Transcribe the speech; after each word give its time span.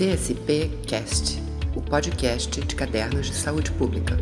CSP 0.00 0.70
Cast, 0.86 1.38
o 1.76 1.82
podcast 1.82 2.58
de 2.58 2.74
cadernos 2.74 3.26
de 3.26 3.34
saúde 3.34 3.70
pública. 3.72 4.16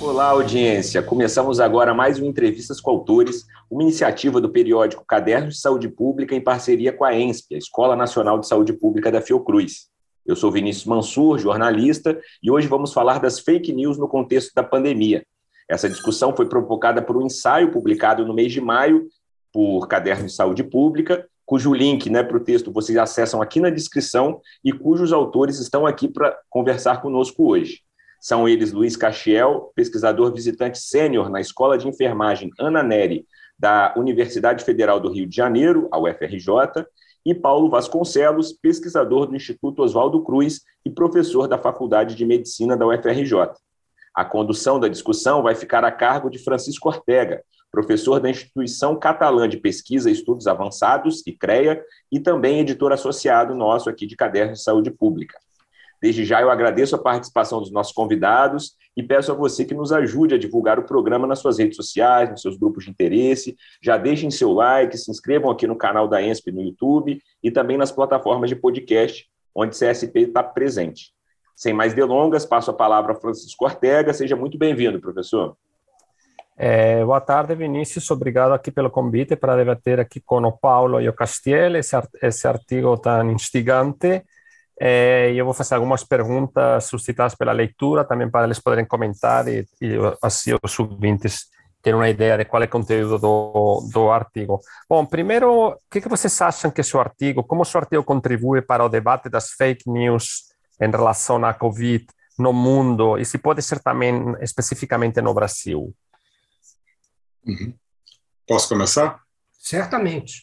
Olá, 0.00 0.30
audiência! 0.30 1.00
Começamos 1.00 1.60
agora 1.60 1.94
mais 1.94 2.18
um 2.18 2.24
Entrevistas 2.24 2.80
com 2.80 2.90
Autores, 2.90 3.46
uma 3.70 3.84
iniciativa 3.84 4.40
do 4.40 4.50
periódico 4.50 5.04
Cadernos 5.06 5.54
de 5.54 5.60
Saúde 5.60 5.88
Pública 5.88 6.34
em 6.34 6.40
parceria 6.40 6.92
com 6.92 7.04
a 7.04 7.14
ENSP, 7.16 7.54
a 7.54 7.58
Escola 7.58 7.94
Nacional 7.94 8.40
de 8.40 8.48
Saúde 8.48 8.72
Pública 8.72 9.12
da 9.12 9.22
Fiocruz. 9.22 9.88
Eu 10.26 10.34
sou 10.34 10.50
Vinícius 10.50 10.86
Mansur, 10.86 11.38
jornalista, 11.38 12.20
e 12.42 12.50
hoje 12.50 12.66
vamos 12.66 12.92
falar 12.92 13.20
das 13.20 13.38
fake 13.38 13.72
news 13.72 13.98
no 13.98 14.08
contexto 14.08 14.52
da 14.52 14.64
pandemia. 14.64 15.24
Essa 15.68 15.88
discussão 15.88 16.34
foi 16.34 16.48
provocada 16.48 17.00
por 17.00 17.16
um 17.16 17.24
ensaio 17.24 17.70
publicado 17.70 18.26
no 18.26 18.34
mês 18.34 18.52
de 18.52 18.60
maio 18.60 19.06
por 19.52 19.86
Cadernos 19.86 20.32
de 20.32 20.36
Saúde 20.36 20.64
Pública, 20.64 21.24
cujo 21.50 21.74
link 21.74 22.08
né, 22.08 22.22
para 22.22 22.36
o 22.36 22.44
texto 22.44 22.70
vocês 22.70 22.96
acessam 22.96 23.42
aqui 23.42 23.58
na 23.58 23.70
descrição 23.70 24.40
e 24.64 24.72
cujos 24.72 25.12
autores 25.12 25.58
estão 25.58 25.84
aqui 25.84 26.06
para 26.06 26.38
conversar 26.48 27.02
conosco 27.02 27.44
hoje. 27.50 27.80
São 28.20 28.48
eles 28.48 28.70
Luiz 28.70 28.96
Cachiel, 28.96 29.72
pesquisador 29.74 30.32
visitante 30.32 30.78
sênior 30.78 31.28
na 31.28 31.40
Escola 31.40 31.76
de 31.76 31.88
Enfermagem 31.88 32.50
Ana 32.56 32.84
Neri, 32.84 33.26
da 33.58 33.92
Universidade 33.96 34.62
Federal 34.62 35.00
do 35.00 35.10
Rio 35.10 35.26
de 35.26 35.34
Janeiro, 35.34 35.88
a 35.90 35.98
UFRJ, 35.98 36.86
e 37.26 37.34
Paulo 37.34 37.68
Vasconcelos, 37.68 38.52
pesquisador 38.52 39.26
do 39.26 39.34
Instituto 39.34 39.82
Oswaldo 39.82 40.22
Cruz 40.22 40.60
e 40.86 40.88
professor 40.88 41.48
da 41.48 41.58
Faculdade 41.58 42.14
de 42.14 42.24
Medicina 42.24 42.76
da 42.76 42.86
UFRJ. 42.86 43.34
A 44.14 44.24
condução 44.24 44.78
da 44.78 44.86
discussão 44.86 45.42
vai 45.42 45.56
ficar 45.56 45.84
a 45.84 45.90
cargo 45.90 46.30
de 46.30 46.38
Francisco 46.38 46.88
Ortega, 46.88 47.42
professor 47.70 48.20
da 48.20 48.28
Instituição 48.28 48.96
Catalã 48.98 49.48
de 49.48 49.56
Pesquisa 49.56 50.10
e 50.10 50.12
Estudos 50.12 50.46
Avançados, 50.46 51.22
ICREA, 51.26 51.82
e 52.10 52.18
também 52.18 52.60
editor 52.60 52.92
associado 52.92 53.54
nosso 53.54 53.88
aqui 53.88 54.06
de 54.06 54.16
Cadernos 54.16 54.58
de 54.58 54.64
Saúde 54.64 54.90
Pública. 54.90 55.38
Desde 56.00 56.24
já 56.24 56.40
eu 56.40 56.50
agradeço 56.50 56.96
a 56.96 56.98
participação 56.98 57.60
dos 57.60 57.70
nossos 57.70 57.92
convidados 57.92 58.74
e 58.96 59.02
peço 59.02 59.30
a 59.30 59.34
você 59.34 59.66
que 59.66 59.74
nos 59.74 59.92
ajude 59.92 60.34
a 60.34 60.38
divulgar 60.38 60.78
o 60.78 60.84
programa 60.84 61.26
nas 61.26 61.40
suas 61.40 61.58
redes 61.58 61.76
sociais, 61.76 62.30
nos 62.30 62.40
seus 62.40 62.56
grupos 62.56 62.84
de 62.84 62.90
interesse. 62.90 63.54
Já 63.82 63.98
deixem 63.98 64.30
seu 64.30 64.52
like, 64.52 64.96
se 64.96 65.10
inscrevam 65.10 65.50
aqui 65.50 65.66
no 65.66 65.76
canal 65.76 66.08
da 66.08 66.22
ENSP 66.22 66.52
no 66.52 66.62
YouTube 66.62 67.20
e 67.42 67.50
também 67.50 67.76
nas 67.76 67.92
plataformas 67.92 68.48
de 68.48 68.56
podcast, 68.56 69.28
onde 69.54 69.76
CSP 69.76 70.20
está 70.20 70.42
presente. 70.42 71.12
Sem 71.54 71.74
mais 71.74 71.92
delongas, 71.92 72.46
passo 72.46 72.70
a 72.70 72.74
palavra 72.74 73.12
a 73.12 73.14
Francisco 73.14 73.66
Ortega. 73.66 74.14
Seja 74.14 74.34
muito 74.34 74.56
bem-vindo, 74.56 74.98
professor. 74.98 75.54
É, 76.62 77.02
boa 77.06 77.22
tarde, 77.22 77.54
Vinícius. 77.54 78.10
Obrigado 78.10 78.52
aqui 78.52 78.70
pelo 78.70 78.90
convite 78.90 79.34
para 79.34 79.56
debater 79.56 79.98
aqui 79.98 80.20
com 80.20 80.42
o 80.42 80.52
Paulo 80.52 81.00
e 81.00 81.08
o 81.08 81.12
Castiel 81.14 81.74
esse, 81.74 82.46
artigo 82.46 82.98
tão 82.98 83.30
instigante. 83.30 84.22
É, 84.78 85.32
eu 85.32 85.46
vou 85.46 85.54
fazer 85.54 85.76
algumas 85.76 86.04
perguntas 86.04 86.84
suscitadas 86.84 87.34
pela 87.34 87.52
leitura, 87.52 88.04
também 88.04 88.30
para 88.30 88.44
eles 88.44 88.58
poderem 88.58 88.84
comentar 88.84 89.48
e, 89.48 89.66
e 89.80 89.96
assim 90.22 90.54
os 90.62 90.78
ouvintes 90.78 91.46
terem 91.80 91.98
uma 91.98 92.10
ideia 92.10 92.36
de 92.36 92.44
qual 92.44 92.62
é 92.62 92.66
o 92.66 92.68
conteúdo 92.68 93.18
do, 93.18 93.88
do 93.90 94.10
artigo. 94.10 94.60
Bom, 94.86 95.06
primeiro, 95.06 95.68
o 95.68 95.76
que, 95.90 95.98
que 95.98 96.10
vocês 96.10 96.42
acham 96.42 96.70
que 96.70 96.82
seu 96.82 97.00
artigo, 97.00 97.42
como 97.42 97.64
seu 97.64 97.80
artigo 97.80 98.04
contribui 98.04 98.60
para 98.60 98.84
o 98.84 98.88
debate 98.90 99.30
das 99.30 99.52
fake 99.52 99.88
news 99.88 100.50
em 100.78 100.90
relação 100.90 101.42
à 101.42 101.54
Covid 101.54 102.04
no 102.38 102.52
mundo 102.52 103.16
e 103.16 103.24
se 103.24 103.38
pode 103.38 103.62
ser 103.62 103.80
também 103.80 104.34
especificamente 104.42 105.22
no 105.22 105.32
Brasil? 105.32 105.94
Uhum. 107.46 107.74
Posso 108.46 108.68
começar? 108.68 109.20
Certamente. 109.58 110.42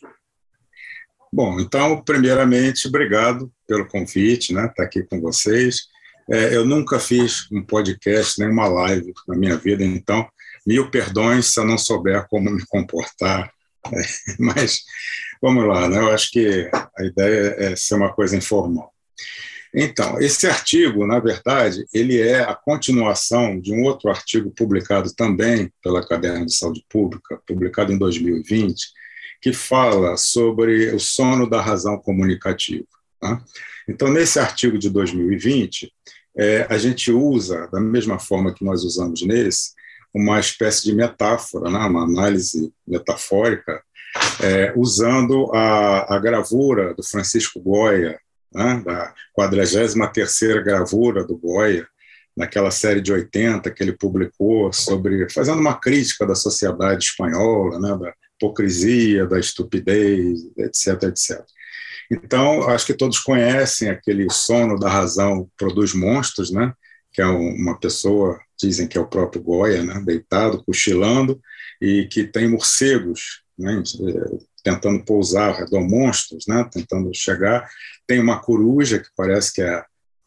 Bom, 1.31 1.59
então, 1.59 2.01
primeiramente, 2.03 2.87
obrigado 2.87 3.51
pelo 3.67 3.87
convite, 3.87 4.53
né? 4.53 4.61
Estar 4.61 4.75
tá 4.75 4.83
aqui 4.83 5.03
com 5.03 5.19
vocês. 5.19 5.87
É, 6.29 6.55
eu 6.55 6.65
nunca 6.65 6.99
fiz 6.99 7.49
um 7.51 7.63
podcast, 7.63 8.39
nem 8.39 8.49
uma 8.49 8.67
live 8.67 9.13
na 9.27 9.35
minha 9.35 9.57
vida, 9.57 9.83
então, 9.83 10.27
mil 10.65 10.89
perdões 10.91 11.53
se 11.53 11.59
eu 11.59 11.65
não 11.65 11.77
souber 11.77 12.27
como 12.29 12.49
me 12.49 12.65
comportar. 12.65 13.51
É, 13.87 14.01
mas 14.39 14.81
vamos 15.41 15.65
lá, 15.65 15.87
né? 15.87 15.97
Eu 15.97 16.11
acho 16.11 16.31
que 16.31 16.69
a 16.73 17.03
ideia 17.05 17.55
é 17.57 17.75
ser 17.75 17.95
uma 17.95 18.13
coisa 18.13 18.35
informal. 18.35 18.93
Então, 19.79 20.19
esse 20.19 20.47
artigo, 20.47 21.05
na 21.05 21.19
verdade, 21.19 21.85
ele 21.93 22.19
é 22.19 22.39
a 22.39 22.55
continuação 22.55 23.61
de 23.61 23.71
um 23.71 23.83
outro 23.83 24.09
artigo 24.09 24.49
publicado 24.49 25.13
também 25.13 25.71
pela 25.83 26.03
Caderno 26.03 26.47
de 26.47 26.55
Saúde 26.55 26.83
Pública, 26.89 27.39
publicado 27.45 27.93
em 27.93 27.97
2020, 27.99 28.87
que 29.39 29.53
fala 29.53 30.17
sobre 30.17 30.89
o 30.95 30.99
sono 30.99 31.47
da 31.47 31.61
razão 31.61 31.95
comunicativa. 31.99 32.87
Tá? 33.21 33.39
Então, 33.87 34.07
nesse 34.07 34.39
artigo 34.39 34.79
de 34.79 34.89
2020, 34.89 35.93
é, 36.35 36.65
a 36.71 36.77
gente 36.79 37.11
usa, 37.11 37.67
da 37.71 37.79
mesma 37.79 38.17
forma 38.17 38.51
que 38.55 38.65
nós 38.65 38.83
usamos 38.83 39.21
nesse, 39.21 39.73
uma 40.11 40.39
espécie 40.39 40.85
de 40.85 40.95
metáfora, 40.95 41.69
né? 41.69 41.77
uma 41.77 42.03
análise 42.03 42.73
metafórica, 42.87 43.83
é, 44.41 44.73
usando 44.75 45.51
a, 45.53 46.15
a 46.15 46.17
gravura 46.17 46.95
do 46.95 47.03
Francisco 47.03 47.59
Goya, 47.59 48.19
né, 48.53 48.81
da 48.85 49.13
43ª 49.37 50.63
gravura 50.63 51.23
do 51.25 51.37
Goya, 51.37 51.87
naquela 52.35 52.69
série 52.69 53.01
de 53.01 53.11
80 53.11 53.71
que 53.71 53.81
ele 53.81 53.93
publicou 53.93 54.71
sobre 54.71 55.27
fazendo 55.29 55.59
uma 55.59 55.79
crítica 55.79 56.25
da 56.25 56.35
sociedade 56.35 57.05
espanhola, 57.05 57.79
né, 57.79 57.97
da 57.97 58.13
hipocrisia, 58.35 59.25
da 59.25 59.39
estupidez, 59.39 60.39
etc, 60.57 61.03
etc. 61.03 61.43
Então, 62.11 62.69
acho 62.69 62.85
que 62.85 62.93
todos 62.93 63.19
conhecem 63.19 63.89
aquele 63.89 64.29
sono 64.29 64.79
da 64.79 64.89
razão 64.89 65.49
produz 65.57 65.93
monstros, 65.93 66.51
né, 66.51 66.71
que 67.11 67.21
é 67.21 67.25
uma 67.25 67.77
pessoa, 67.79 68.39
dizem 68.59 68.87
que 68.87 68.97
é 68.97 69.01
o 69.01 69.07
próprio 69.07 69.41
Goya, 69.41 69.83
né, 69.83 70.01
deitado, 70.05 70.63
cochilando, 70.63 71.41
e 71.81 72.07
que 72.07 72.23
tem 72.23 72.47
morcegos 72.47 73.41
né, 73.57 73.81
tentando 74.63 75.03
pousar 75.03 75.49
ao 75.49 75.57
redor 75.57 75.81
monstros, 75.81 76.45
né, 76.47 76.67
tentando 76.71 77.09
chegar. 77.13 77.69
Tem 78.05 78.19
uma 78.19 78.39
coruja, 78.39 78.99
que 78.99 79.09
parece 79.15 79.53
que 79.53 79.61
é 79.61 79.83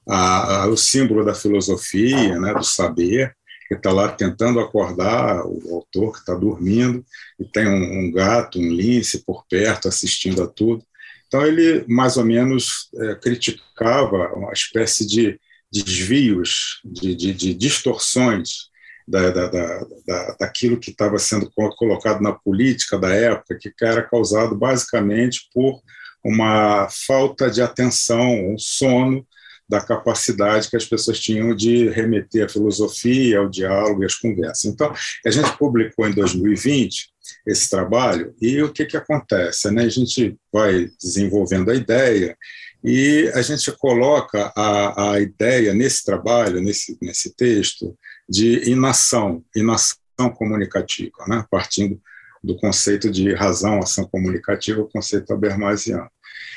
a, 0.09 0.63
a, 0.63 0.67
o 0.67 0.77
símbolo 0.77 1.25
da 1.25 1.35
filosofia, 1.35 2.39
né, 2.39 2.55
do 2.55 2.65
saber, 2.65 3.35
que 3.69 3.75
está 3.75 3.93
lá 3.93 4.09
tentando 4.09 4.59
acordar 4.59 5.45
o 5.47 5.77
autor 5.77 6.13
que 6.13 6.19
está 6.19 6.35
dormindo, 6.35 7.05
e 7.39 7.45
tem 7.45 7.69
um, 7.69 8.01
um, 8.01 8.11
gato, 8.11 8.59
um 8.59 8.69
lince 8.69 9.25
por 9.25 9.45
perto 9.49 9.87
assistindo 9.87 10.43
a 10.43 10.47
tudo. 10.49 10.83
Então, 11.29 11.47
ele 11.47 11.85
mais 11.87 12.17
ou 12.17 12.25
menos 12.25 12.89
é, 12.97 13.15
criticava 13.15 14.33
uma 14.35 14.53
espécie 14.53 15.07
de 15.07 15.39
desvios, 15.73 16.81
de, 16.85 17.15
de, 17.15 17.33
de 17.33 17.55
distorções 17.55 18.70
da, 19.06 19.31
da, 19.31 19.47
da, 19.49 20.37
daquilo 20.38 20.78
que 20.78 20.91
estava 20.91 21.19
sendo 21.19 21.50
colocado 21.50 22.21
na 22.21 22.33
política 22.33 22.99
da 22.99 23.12
época, 23.12 23.59
que 23.59 23.72
era 23.83 24.03
causado 24.03 24.56
basicamente 24.56 25.49
por 25.53 25.81
uma 26.25 26.88
falta 26.91 27.50
de 27.50 27.62
atenção, 27.62 28.53
um 28.53 28.59
sono 28.59 29.27
da 29.71 29.81
capacidade 29.81 30.69
que 30.69 30.77
as 30.77 30.84
pessoas 30.84 31.21
tinham 31.21 31.55
de 31.55 31.89
remeter 31.89 32.44
à 32.44 32.49
filosofia, 32.49 33.39
ao 33.39 33.49
diálogo 33.49 34.03
e 34.03 34.06
às 34.06 34.16
conversas. 34.16 34.65
Então, 34.65 34.93
a 35.25 35.31
gente 35.31 35.56
publicou 35.56 36.09
em 36.09 36.12
2020 36.12 37.09
esse 37.47 37.71
trabalho 37.71 38.34
e 38.43 38.60
o 38.62 38.72
que, 38.72 38.84
que 38.84 38.97
acontece? 38.97 39.71
Né? 39.71 39.84
A 39.84 39.89
gente 39.89 40.37
vai 40.53 40.89
desenvolvendo 41.00 41.71
a 41.71 41.75
ideia 41.75 42.37
e 42.83 43.31
a 43.33 43.43
gente 43.43 43.71
coloca 43.72 44.53
a, 44.56 45.12
a 45.12 45.21
ideia 45.21 45.72
nesse 45.72 46.05
trabalho, 46.05 46.60
nesse, 46.60 46.99
nesse 47.00 47.34
texto, 47.37 47.97
de 48.31 48.71
inação, 48.71 49.45
inação 49.57 49.97
comunicativa, 50.37 51.27
né? 51.27 51.45
partindo 51.51 52.01
do 52.43 52.57
conceito 52.57 53.11
de 53.11 53.35
razão, 53.35 53.81
ação 53.81 54.07
comunicativa, 54.07 54.81
o 54.81 54.89
conceito 54.89 55.33
habermasiano. 55.33 56.09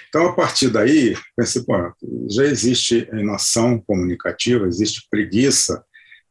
Então, 0.07 0.27
a 0.27 0.33
partir 0.33 0.69
daí, 0.69 1.17
pensei, 1.35 1.63
pô, 1.63 1.73
já 2.29 2.45
existe 2.45 3.09
inação 3.11 3.79
comunicativa, 3.79 4.67
existe 4.67 5.07
preguiça, 5.09 5.83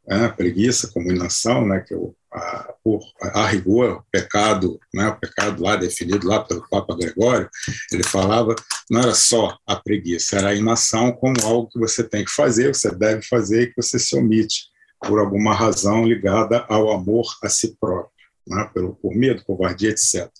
né? 0.06 0.28
preguiça 0.28 0.88
como 0.92 1.10
inação, 1.10 1.66
né? 1.66 1.80
que 1.80 1.92
o, 1.92 2.14
a, 2.32 2.74
por, 2.84 3.00
a 3.20 3.46
rigor, 3.48 4.04
pecado, 4.12 4.78
né? 4.94 5.08
o 5.08 5.18
pecado 5.18 5.60
lá 5.60 5.74
definido 5.74 6.26
lá 6.26 6.44
pelo 6.44 6.66
Papa 6.68 6.96
Gregório, 6.96 7.50
ele 7.92 8.04
falava, 8.04 8.54
não 8.88 9.00
era 9.00 9.14
só 9.14 9.58
a 9.66 9.74
preguiça, 9.74 10.36
era 10.36 10.50
a 10.50 10.54
inação 10.54 11.10
como 11.10 11.34
algo 11.42 11.68
que 11.68 11.80
você 11.80 12.04
tem 12.04 12.24
que 12.24 12.30
fazer, 12.30 12.72
você 12.72 12.94
deve 12.94 13.22
fazer 13.22 13.62
e 13.62 13.66
que 13.66 13.82
você 13.82 13.98
se 13.98 14.16
omite 14.16 14.71
por 15.06 15.18
alguma 15.18 15.54
razão 15.54 16.04
ligada 16.04 16.64
ao 16.68 16.90
amor 16.92 17.26
a 17.42 17.48
si 17.48 17.76
próprio, 17.78 18.12
né? 18.46 18.70
Pelo, 18.72 18.94
por 18.94 19.14
medo, 19.14 19.44
covardia, 19.44 19.90
etc. 19.90 20.30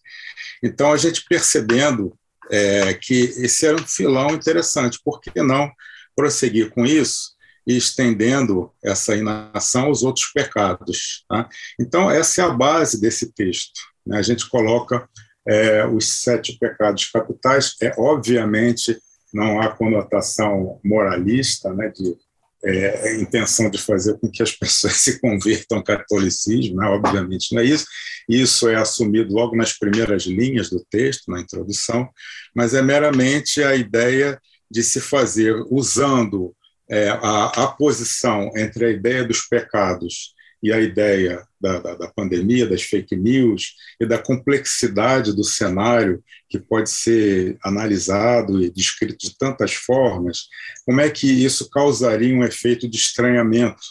Então, 0.63 0.93
a 0.93 0.97
gente 0.97 1.25
percebendo 1.29 2.17
é, 2.51 2.95
que 2.95 3.15
esse 3.15 3.67
era 3.67 3.77
um 3.77 3.87
filão 3.87 4.31
interessante, 4.31 5.01
por 5.05 5.21
que 5.21 5.43
não 5.43 5.71
prosseguir 6.15 6.71
com 6.71 6.85
isso 6.85 7.33
e 7.67 7.77
estendendo 7.77 8.73
essa 8.83 9.17
inação 9.17 9.87
aos 9.87 10.03
outros 10.03 10.27
pecados? 10.33 11.25
Tá? 11.29 11.49
Então, 11.81 12.11
essa 12.11 12.43
é 12.43 12.45
a 12.45 12.51
base 12.51 13.01
desse 13.01 13.33
texto. 13.33 13.81
Né? 14.07 14.19
A 14.19 14.23
gente 14.23 14.49
coloca 14.49 15.09
é, 15.47 15.85
os 15.87 16.23
sete 16.23 16.57
pecados 16.59 17.07
capitais, 17.11 17.75
é 17.81 17.93
obviamente 17.99 18.99
não 19.33 19.61
há 19.61 19.71
conotação 19.71 20.79
moralista, 20.85 21.73
né, 21.73 21.89
de 21.89 22.17
é, 22.65 23.21
intenção 23.21 23.69
de 23.69 23.79
fazer 23.79 24.19
com 24.19 24.31
que 24.31 24.43
as 24.43 24.53
pessoas 24.57 24.95
se 24.95 25.21
convertam 25.21 25.79
ao 25.79 25.85
catolicismo, 25.85 26.77
né? 26.77 26.87
obviamente 26.87 27.55
não 27.55 27.63
é 27.63 27.65
isso. 27.65 27.87
Isso 28.29 28.69
é 28.69 28.77
assumido 28.77 29.35
logo 29.35 29.57
nas 29.57 29.73
primeiras 29.73 30.25
linhas 30.25 30.71
do 30.71 30.85
texto, 30.91 31.31
na 31.31 31.41
introdução, 31.41 32.09
mas 32.55 32.73
é 32.73 32.83
meramente 32.83 33.63
a 33.63 33.75
ideia 33.75 34.41
de 34.71 34.83
se 34.83 35.01
fazer 35.01 35.55
usando 35.71 36.55
é, 36.89 37.09
a, 37.09 37.47
a 37.47 37.67
posição 37.69 38.51
entre 38.57 38.87
a 38.87 38.91
ideia 38.91 39.25
dos 39.25 39.43
pecados 39.43 40.35
e 40.63 40.73
a 40.73 40.81
ideia 40.81 41.45
da, 41.61 41.79
da, 41.81 41.95
da, 41.95 42.09
pandemia, 42.09 42.67
das 42.67 42.83
fake 42.83 43.17
news 43.17 43.75
e 44.01 44.07
da 44.07 44.17
complexidade 44.19 45.35
do 45.35 45.43
cenário 45.43 46.23
que 46.49 46.59
pode 46.59 46.91
ser 46.91 47.59
analisado 47.65 48.63
e 48.63 48.71
descrito 48.71 49.17
de 49.19 49.37
tantas 49.37 49.75
formas, 49.75 50.47
como 50.87 51.01
é 51.01 51.11
que 51.11 51.27
isso 51.27 51.69
causaria 51.69 52.35
um 52.35 52.45
efeito 52.45 52.89
de 52.89 52.97
estranhamento? 52.97 53.83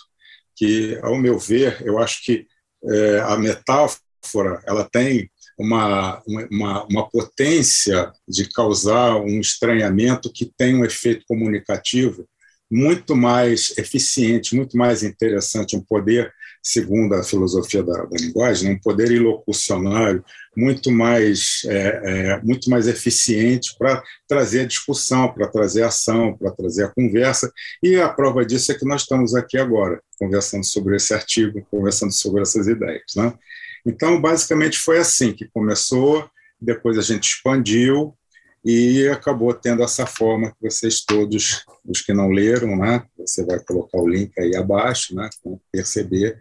Que, 0.55 0.97
ao 1.01 1.17
meu 1.17 1.37
ver, 1.37 1.81
eu 1.81 1.97
acho 1.97 2.23
que 2.23 2.45
é, 2.85 3.19
a 3.19 3.37
metáfora 3.37 4.61
ela 4.65 4.87
tem 4.89 5.29
uma, 5.57 6.21
uma, 6.49 6.85
uma 6.85 7.09
potência 7.09 8.11
de 8.27 8.49
causar 8.49 9.17
um 9.17 9.39
estranhamento 9.39 10.31
que 10.31 10.51
tem 10.57 10.75
um 10.75 10.85
efeito 10.85 11.25
comunicativo 11.27 12.27
muito 12.71 13.15
mais 13.15 13.77
eficiente, 13.77 14.55
muito 14.55 14.77
mais 14.77 15.03
interessante, 15.03 15.75
um 15.75 15.81
poder 15.81 16.33
segundo 16.61 17.15
a 17.15 17.23
filosofia 17.23 17.81
da, 17.81 18.05
da 18.05 18.17
linguagem, 18.17 18.71
um 18.71 18.79
poder 18.79 19.11
ilocucionário 19.11 20.23
muito 20.55 20.91
mais, 20.91 21.61
é, 21.65 22.01
é, 22.03 22.41
muito 22.41 22.69
mais 22.69 22.87
eficiente 22.87 23.75
para 23.77 24.03
trazer 24.27 24.61
a 24.61 24.67
discussão, 24.67 25.33
para 25.33 25.47
trazer 25.47 25.83
a 25.83 25.87
ação, 25.87 26.37
para 26.37 26.51
trazer 26.51 26.85
a 26.85 26.89
conversa. 26.89 27.51
E 27.81 27.95
a 27.95 28.09
prova 28.09 28.45
disso 28.45 28.71
é 28.71 28.75
que 28.75 28.85
nós 28.85 29.01
estamos 29.01 29.33
aqui 29.33 29.57
agora, 29.57 30.01
conversando 30.19 30.65
sobre 30.65 30.97
esse 30.97 31.13
artigo, 31.13 31.65
conversando 31.71 32.11
sobre 32.11 32.41
essas 32.41 32.67
ideias. 32.67 33.15
Né? 33.15 33.33
Então, 33.85 34.21
basicamente, 34.21 34.77
foi 34.77 34.99
assim 34.99 35.33
que 35.33 35.47
começou, 35.47 36.29
depois 36.61 36.97
a 36.97 37.01
gente 37.01 37.23
expandiu, 37.23 38.15
e 38.63 39.07
acabou 39.07 39.53
tendo 39.53 39.81
essa 39.81 40.05
forma 40.05 40.51
que 40.51 40.69
vocês 40.69 41.03
todos, 41.03 41.65
os 41.83 42.01
que 42.01 42.13
não 42.13 42.29
leram, 42.29 42.77
né, 42.77 43.03
você 43.17 43.43
vai 43.43 43.59
colocar 43.59 43.97
o 43.97 44.07
link 44.07 44.31
aí 44.39 44.55
abaixo, 44.55 45.15
né, 45.15 45.27
perceber 45.71 46.39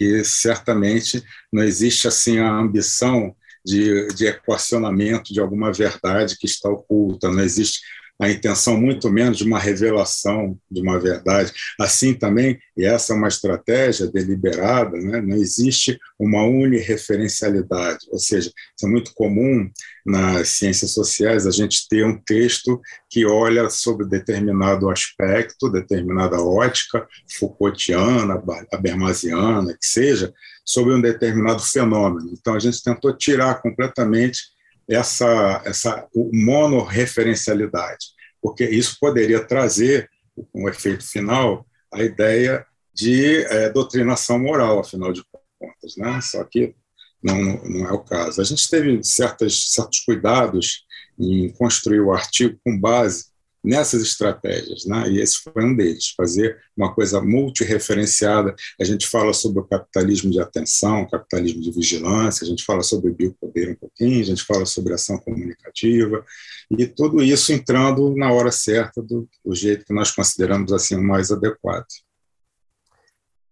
que 0.00 0.24
certamente 0.24 1.22
não 1.52 1.62
existe 1.62 2.08
assim 2.08 2.38
a 2.38 2.50
ambição 2.50 3.36
de, 3.62 4.08
de 4.14 4.28
equacionamento 4.28 5.30
de 5.30 5.40
alguma 5.40 5.70
verdade 5.70 6.38
que 6.38 6.46
está 6.46 6.70
oculta, 6.70 7.30
não 7.30 7.42
existe 7.42 7.82
a 8.20 8.28
intenção 8.28 8.78
muito 8.78 9.10
menos 9.10 9.38
de 9.38 9.44
uma 9.44 9.58
revelação 9.58 10.58
de 10.70 10.82
uma 10.82 11.00
verdade. 11.00 11.52
Assim 11.78 12.12
também, 12.12 12.58
e 12.76 12.84
essa 12.84 13.14
é 13.14 13.16
uma 13.16 13.28
estratégia 13.28 14.06
deliberada, 14.06 14.96
né? 14.98 15.22
não 15.22 15.36
existe 15.36 15.98
uma 16.18 16.44
unireferencialidade, 16.44 18.06
ou 18.10 18.18
seja, 18.18 18.52
é 18.82 18.86
muito 18.86 19.14
comum 19.14 19.70
nas 20.04 20.48
ciências 20.50 20.92
sociais 20.92 21.46
a 21.46 21.50
gente 21.50 21.88
ter 21.88 22.04
um 22.04 22.18
texto 22.18 22.78
que 23.08 23.24
olha 23.24 23.70
sobre 23.70 24.06
determinado 24.06 24.90
aspecto, 24.90 25.70
determinada 25.70 26.38
ótica 26.40 27.06
Foucaultiana, 27.38 28.42
Habermasiana, 28.70 29.72
que 29.72 29.86
seja, 29.86 30.32
sobre 30.62 30.92
um 30.92 31.00
determinado 31.00 31.62
fenômeno. 31.62 32.30
Então 32.32 32.54
a 32.54 32.58
gente 32.58 32.82
tentou 32.82 33.16
tirar 33.16 33.62
completamente 33.62 34.59
essa, 34.90 35.62
essa 35.64 36.08
monorreferencialidade, 36.32 38.06
porque 38.42 38.64
isso 38.64 38.96
poderia 39.00 39.42
trazer, 39.44 40.10
um 40.54 40.68
efeito 40.68 41.06
final, 41.06 41.66
a 41.92 42.02
ideia 42.02 42.66
de 42.92 43.44
é, 43.44 43.70
doutrinação 43.70 44.38
moral, 44.38 44.80
afinal 44.80 45.12
de 45.12 45.22
contas. 45.58 45.96
Né? 45.96 46.20
Só 46.22 46.42
que 46.44 46.74
não, 47.22 47.62
não 47.64 47.86
é 47.86 47.92
o 47.92 48.00
caso. 48.00 48.40
A 48.40 48.44
gente 48.44 48.68
teve 48.68 49.02
certas, 49.04 49.72
certos 49.72 50.00
cuidados 50.00 50.84
em 51.18 51.50
construir 51.52 52.00
o 52.00 52.12
artigo 52.12 52.58
com 52.64 52.78
base 52.78 53.26
nessas 53.62 54.02
estratégias, 54.02 54.86
né? 54.86 55.08
e 55.08 55.20
esse 55.20 55.38
foi 55.38 55.64
um 55.64 55.74
deles, 55.74 56.14
fazer 56.16 56.58
uma 56.76 56.94
coisa 56.94 57.20
multireferenciada. 57.20 58.54
A 58.80 58.84
gente 58.84 59.06
fala 59.06 59.32
sobre 59.32 59.60
o 59.60 59.64
capitalismo 59.64 60.30
de 60.30 60.40
atenção, 60.40 61.08
capitalismo 61.08 61.60
de 61.60 61.70
vigilância, 61.70 62.44
a 62.44 62.48
gente 62.48 62.64
fala 62.64 62.82
sobre 62.82 63.12
biopoder 63.12 63.70
um 63.70 63.74
pouquinho, 63.74 64.20
a 64.20 64.24
gente 64.24 64.42
fala 64.44 64.64
sobre 64.64 64.94
ação 64.94 65.18
comunicativa, 65.18 66.24
e 66.70 66.86
tudo 66.86 67.22
isso 67.22 67.52
entrando 67.52 68.14
na 68.16 68.32
hora 68.32 68.50
certa, 68.50 69.02
do, 69.02 69.28
do 69.44 69.54
jeito 69.54 69.84
que 69.84 69.92
nós 69.92 70.10
consideramos 70.10 70.72
assim 70.72 70.96
o 70.96 71.02
mais 71.02 71.30
adequado. 71.30 71.86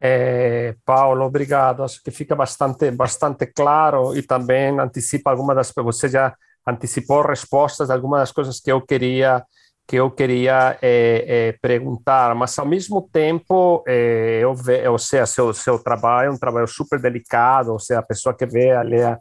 É, 0.00 0.76
Paulo, 0.84 1.24
obrigado. 1.24 1.82
Acho 1.82 2.02
que 2.02 2.10
fica 2.10 2.34
bastante, 2.36 2.90
bastante 2.90 3.46
claro 3.46 4.16
e 4.16 4.22
também 4.22 4.78
antecipa 4.78 5.30
algumas 5.30 5.56
das. 5.56 5.72
Você 5.74 6.08
já 6.08 6.34
antecipou 6.66 7.22
respostas 7.22 7.90
algumas 7.90 8.20
das 8.20 8.32
coisas 8.32 8.60
que 8.60 8.70
eu 8.70 8.80
queria 8.80 9.44
que 9.88 9.96
eu 9.96 10.10
queria 10.10 10.78
é, 10.82 11.24
é, 11.26 11.52
perguntar, 11.62 12.34
mas 12.34 12.58
ao 12.58 12.66
mesmo 12.66 13.08
tempo, 13.10 13.82
é, 13.88 14.40
eu 14.42 14.54
ve, 14.54 14.86
ou 14.86 14.98
seja, 14.98 15.24
seu, 15.24 15.54
seu 15.54 15.78
trabalho 15.78 16.28
é 16.28 16.30
um 16.30 16.38
trabalho 16.38 16.68
super 16.68 17.00
delicado, 17.00 17.72
ou 17.72 17.78
seja, 17.78 18.00
a 18.00 18.06
pessoa 18.06 18.36
que 18.36 18.44
vê 18.44 18.70
ali 18.72 19.02
a, 19.02 19.18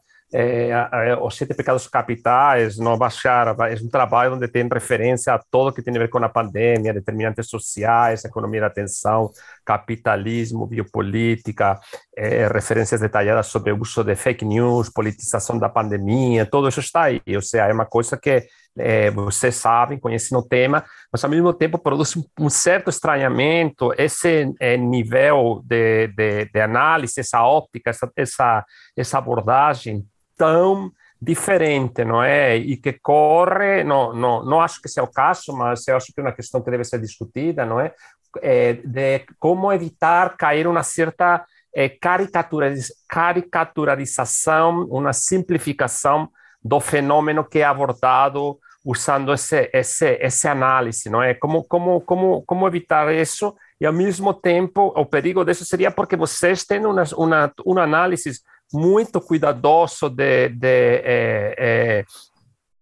os 1.24 1.38
sete 1.38 1.54
pecados 1.54 1.88
capitais, 1.88 2.78
não 2.78 2.98
baixar, 2.98 3.48
é 3.48 3.76
um 3.82 3.88
trabalho 3.88 4.36
onde 4.36 4.46
tem 4.50 4.68
referência 4.68 5.34
a 5.34 5.40
tudo 5.40 5.72
que 5.72 5.82
tem 5.82 5.96
a 5.96 6.00
ver 6.00 6.10
com 6.10 6.18
a 6.18 6.28
pandemia, 6.28 6.94
determinantes 6.94 7.48
sociais, 7.48 8.26
economia 8.26 8.60
da 8.60 8.68
atenção, 8.68 9.32
capitalismo, 9.64 10.68
biopolítica, 10.68 11.80
referências 12.54 13.00
detalhadas 13.00 13.48
sobre 13.48 13.72
o 13.72 13.80
uso 13.80 14.04
de 14.04 14.16
fake 14.18 14.44
news, 14.44 14.90
politização 14.90 15.58
da 15.58 15.70
pandemia, 15.70 16.46
tudo 16.46 16.68
isso 16.68 16.82
está 16.82 17.04
aí, 17.04 17.22
ou 17.34 17.42
seja, 17.42 17.68
é 17.68 17.72
uma 17.74 17.86
coisa 17.86 18.18
que 18.18 18.46
é, 18.78 19.12
vocês 19.12 19.56
sabem, 19.56 20.00
conhecem 20.00 20.38
o 20.38 20.42
tema, 20.42 20.84
mas 21.12 21.24
ao 21.24 21.30
mesmo 21.30 21.54
tempo 21.54 21.78
produz 21.78 22.16
um, 22.40 22.50
certo 22.50 22.90
estranhamento, 22.90 23.94
esse 23.98 24.54
é, 24.60 24.78
nível 24.78 25.62
de, 25.66 26.08
de, 26.08 26.46
de, 26.46 26.60
análise, 26.62 27.20
essa 27.20 27.44
óptica, 27.44 27.90
essa, 27.90 28.12
essa, 28.16 28.66
essa 28.96 29.18
abordagem 29.18 30.06
tão 30.36 30.92
diferente, 31.22 32.06
não 32.06 32.24
é? 32.24 32.56
E 32.56 32.78
que 32.78 32.94
corre, 32.94 33.84
não, 33.84 34.14
não, 34.14 34.46
não 34.46 34.62
acho 34.62 34.82
que 34.82 34.88
seja 34.88 35.04
o 35.04 35.12
caso, 35.12 35.52
mas 35.54 35.88
eu 35.88 35.98
acho 35.98 36.14
que 36.14 36.20
é 36.20 36.24
uma 36.24 36.32
questão 36.32 36.62
que 36.62 36.70
deve 36.70 36.84
ser 36.84 37.00
discutida, 37.00 37.66
não 37.66 37.80
é? 37.80 37.94
é 38.42 38.74
de 38.74 39.26
como 39.40 39.72
evitar 39.72 40.38
cair 40.38 40.68
uma 40.68 40.84
certa 40.84 41.44
é, 41.74 41.90
caricaturalização, 43.10 44.86
uma 44.86 45.14
simplificação 45.14 46.30
do 46.64 46.80
fenômeno 46.80 47.44
que 47.44 47.60
é 47.60 47.64
abordado 47.64 48.60
usando 48.88 49.34
esse, 49.34 49.70
esse, 49.74 50.18
esse 50.22 50.48
análise, 50.48 51.10
não 51.10 51.22
é? 51.22 51.34
Como, 51.34 51.62
como, 51.66 52.00
como, 52.00 52.42
como 52.44 52.66
evitar 52.66 53.14
isso 53.14 53.54
e, 53.82 53.86
ao 53.86 53.92
mesmo 53.92 54.34
tempo, 54.34 54.94
o 54.96 55.06
perigo 55.06 55.44
disso 55.44 55.66
seria 55.66 55.92
porque 55.92 56.16
vocês 56.16 56.64
têm 56.64 56.86
uma, 56.86 57.04
uma, 57.18 57.54
uma 57.66 57.84
análise 57.84 58.40
muito 58.72 59.20
cuidadoso 59.20 60.10
de, 60.10 60.48
de 60.48 61.02
é, 61.04 61.56
é, 61.58 62.06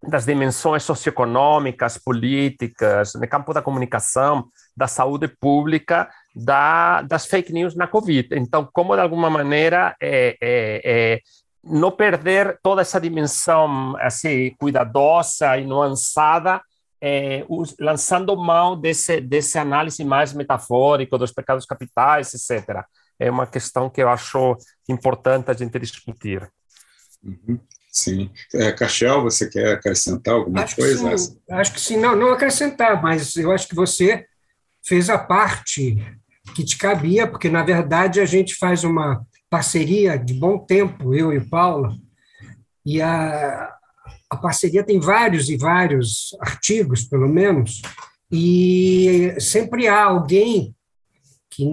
das 0.08 0.28
dimensões 0.28 0.84
socioeconômicas, 0.84 1.98
políticas, 1.98 3.16
no 3.16 3.28
campo 3.28 3.52
da 3.52 3.64
comunicação, 3.64 4.48
da 4.78 4.88
saúde 4.88 5.28
pública, 5.28 6.08
da, 6.36 7.02
das 7.02 7.26
fake 7.26 7.52
news 7.52 7.76
na 7.76 7.88
Covid. 7.88 8.30
Então, 8.34 8.70
como 8.72 8.94
de 8.94 9.02
alguma 9.02 9.32
maneira 9.32 9.96
é, 10.00 10.38
é, 10.40 11.20
não 11.66 11.92
perder 11.92 12.60
toda 12.62 12.82
essa 12.82 13.00
dimensão 13.00 13.98
assim 13.98 14.56
cuidadosa 14.60 15.58
e 15.58 15.66
nuançada, 15.66 16.62
é, 17.02 17.46
lançando 17.80 18.36
mão 18.38 18.80
desse 18.80 19.20
desse 19.20 19.58
análise 19.58 20.04
mais 20.04 20.34
metafórico 20.34 21.18
dos 21.18 21.32
pecados 21.32 21.66
capitais, 21.66 22.34
etc. 22.34 22.84
É 23.20 23.32
uma 23.32 23.48
questão 23.48 23.90
que 23.90 24.02
eu 24.02 24.10
acho 24.10 24.58
importante 24.88 25.50
a 25.50 25.54
gente 25.54 25.80
discutir. 25.80 26.50
Uhum. 27.24 27.60
Sim. 27.92 28.30
É, 28.54 28.74
Cachel, 28.74 29.22
você 29.22 29.50
quer 29.50 29.74
acrescentar 29.74 30.34
alguma 30.34 30.64
acho 30.64 30.76
coisa? 30.76 31.10
Que 31.10 31.18
sim. 31.18 31.38
Acho 31.50 31.74
que 31.74 31.80
sim, 31.80 31.98
não, 31.98 32.14
não 32.14 32.34
acrescentar, 32.34 33.02
mas 33.02 33.38
eu 33.38 33.52
acho 33.54 33.70
que 33.70 33.76
você 33.76 34.26
fez 34.86 35.10
a 35.10 35.18
parte 35.18 35.96
que 36.54 36.64
te 36.64 36.78
cabia, 36.78 37.26
porque, 37.26 37.50
na 37.50 37.64
verdade, 37.64 38.20
a 38.20 38.26
gente 38.26 38.56
faz 38.56 38.84
uma 38.84 39.26
parceria 39.50 40.18
de 40.18 40.34
bom 40.34 40.58
tempo, 40.58 41.14
eu 41.14 41.34
e 41.34 41.40
Paula, 41.40 41.96
e 42.86 43.02
a, 43.02 43.74
a 44.30 44.38
parceria 44.38 44.84
tem 44.84 45.00
vários 45.00 45.50
e 45.50 45.58
vários 45.58 46.36
artigos, 46.40 47.04
pelo 47.04 47.28
menos, 47.28 47.82
e 48.32 49.36
sempre 49.40 49.88
há 49.88 50.04
alguém 50.04 50.76
que, 51.50 51.66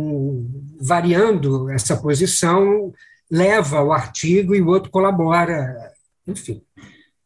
variando 0.81 1.69
essa 1.71 1.97
posição, 1.97 2.93
leva 3.31 3.83
o 3.83 3.93
artigo 3.93 4.55
e 4.55 4.61
o 4.61 4.69
outro 4.69 4.91
colabora. 4.91 5.93
Enfim, 6.27 6.63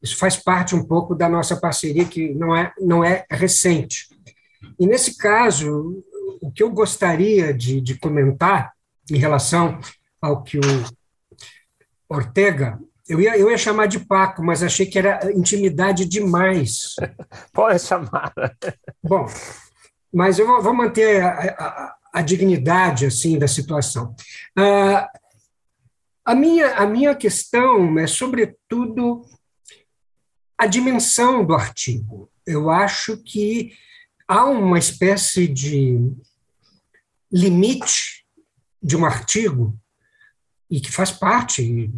Isso 0.02 0.16
faz 0.16 0.36
parte 0.36 0.74
um 0.74 0.84
pouco 0.84 1.14
da 1.14 1.28
nossa 1.28 1.56
parceria, 1.56 2.04
que 2.04 2.32
não 2.34 2.56
é, 2.56 2.72
não 2.80 3.04
é 3.04 3.26
recente. 3.30 4.08
E, 4.78 4.86
nesse 4.86 5.16
caso, 5.16 6.02
o 6.40 6.50
que 6.50 6.62
eu 6.62 6.70
gostaria 6.70 7.52
de, 7.52 7.80
de 7.80 7.98
comentar 7.98 8.72
em 9.10 9.18
relação 9.18 9.78
ao 10.20 10.42
que 10.42 10.58
o 10.58 10.62
Ortega 12.08 12.78
eu 13.08 13.20
ia, 13.20 13.38
eu 13.38 13.50
ia 13.50 13.58
chamar 13.58 13.86
de 13.86 14.00
Paco, 14.00 14.42
mas 14.42 14.62
achei 14.62 14.84
que 14.84 14.98
era 14.98 15.32
intimidade 15.32 16.04
demais. 16.04 16.94
Pode 17.52 17.80
chamar. 17.80 18.32
Bom, 19.02 19.26
mas 20.12 20.38
eu 20.38 20.46
vou, 20.46 20.60
vou 20.60 20.74
manter 20.74 21.22
a, 21.22 21.28
a, 21.28 21.96
a, 22.14 22.22
dignidade 22.22 23.06
assim 23.06 23.38
da 23.38 23.46
situação. 23.46 24.14
Uh, 24.58 25.06
a, 26.24 26.34
minha, 26.34 26.74
a 26.74 26.86
minha 26.86 27.14
questão 27.14 27.96
é, 27.98 28.08
sobretudo, 28.08 29.22
a 30.58 30.66
dimensão 30.66 31.44
do 31.44 31.54
artigo. 31.54 32.28
Eu 32.44 32.70
acho 32.70 33.18
que 33.18 33.72
há 34.26 34.46
uma 34.46 34.78
espécie 34.78 35.46
de 35.46 36.12
limite 37.30 38.24
de 38.82 38.96
um 38.96 39.04
artigo 39.04 39.78
e 40.70 40.80
que 40.80 40.90
faz 40.90 41.10
parte 41.10 41.90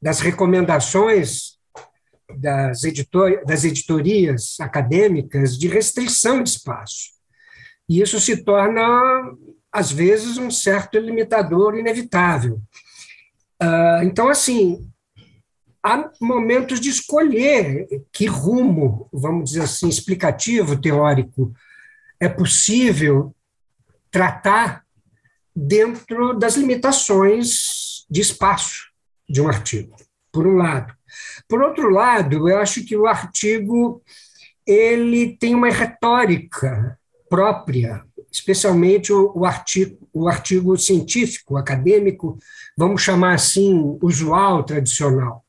das 0.00 0.20
recomendações 0.20 1.58
das, 2.38 2.84
editor, 2.84 3.44
das 3.46 3.64
editorias 3.64 4.56
acadêmicas 4.60 5.58
de 5.58 5.68
restrição 5.68 6.42
de 6.42 6.50
espaço. 6.50 7.14
E 7.88 8.00
isso 8.00 8.18
se 8.20 8.44
torna, 8.44 8.82
às 9.72 9.90
vezes, 9.90 10.38
um 10.38 10.50
certo 10.50 10.98
limitador 10.98 11.76
inevitável. 11.76 12.60
Ah, 13.60 14.00
então, 14.02 14.28
assim, 14.28 14.90
há 15.82 16.10
momentos 16.20 16.80
de 16.80 16.88
escolher 16.88 17.86
que 18.12 18.26
rumo, 18.26 19.08
vamos 19.12 19.50
dizer 19.50 19.62
assim, 19.62 19.88
explicativo, 19.88 20.80
teórico, 20.80 21.52
é 22.18 22.28
possível 22.28 23.34
tratar 24.10 24.84
dentro 25.54 26.34
das 26.34 26.56
limitações 26.56 27.83
de 28.14 28.20
espaço 28.20 28.92
de 29.28 29.42
um 29.42 29.48
artigo, 29.48 29.96
por 30.30 30.46
um 30.46 30.54
lado. 30.54 30.94
Por 31.48 31.60
outro 31.60 31.90
lado, 31.90 32.48
eu 32.48 32.58
acho 32.58 32.84
que 32.84 32.96
o 32.96 33.08
artigo 33.08 34.00
ele 34.64 35.36
tem 35.36 35.52
uma 35.52 35.68
retórica 35.68 36.96
própria, 37.28 38.04
especialmente 38.30 39.12
o, 39.12 39.32
o, 39.34 39.44
artigo, 39.44 40.08
o 40.12 40.28
artigo 40.28 40.78
científico, 40.78 41.56
acadêmico, 41.56 42.38
vamos 42.78 43.02
chamar 43.02 43.34
assim, 43.34 43.98
usual, 44.00 44.62
tradicional. 44.62 45.44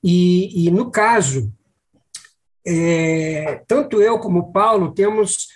E, 0.00 0.66
e 0.66 0.70
no 0.70 0.92
caso, 0.92 1.52
é, 2.64 3.60
tanto 3.66 4.00
eu 4.00 4.20
como 4.20 4.52
Paulo 4.52 4.94
temos 4.94 5.48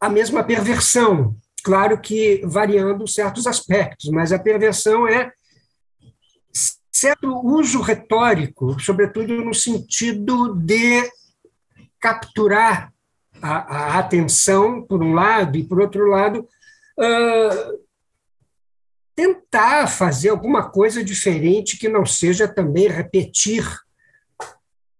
a 0.00 0.08
mesma 0.08 0.42
perversão, 0.42 1.36
claro 1.62 2.00
que 2.00 2.40
variando 2.46 3.06
certos 3.06 3.46
aspectos, 3.46 4.08
mas 4.08 4.32
a 4.32 4.38
perversão 4.38 5.06
é 5.06 5.30
certo 7.02 7.36
uso 7.44 7.80
retórico, 7.80 8.78
sobretudo 8.80 9.44
no 9.44 9.52
sentido 9.52 10.54
de 10.54 11.02
capturar 11.98 12.92
a, 13.42 13.96
a 13.96 13.98
atenção, 13.98 14.82
por 14.86 15.02
um 15.02 15.12
lado, 15.12 15.58
e, 15.58 15.64
por 15.64 15.80
outro 15.80 16.06
lado, 16.08 16.46
uh, 16.96 17.82
tentar 19.16 19.88
fazer 19.88 20.28
alguma 20.28 20.70
coisa 20.70 21.02
diferente 21.02 21.76
que 21.76 21.88
não 21.88 22.06
seja 22.06 22.46
também 22.46 22.86
repetir 22.86 23.64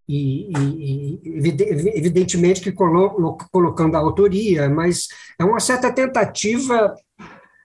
e, 0.08 0.50
e, 0.58 1.20
evidentemente 1.94 2.60
que 2.60 2.72
colo, 2.72 3.38
colocando 3.52 3.94
a 3.94 4.00
autoria, 4.00 4.68
mas 4.68 5.06
é 5.38 5.44
uma 5.44 5.60
certa 5.60 5.92
tentativa 5.92 6.92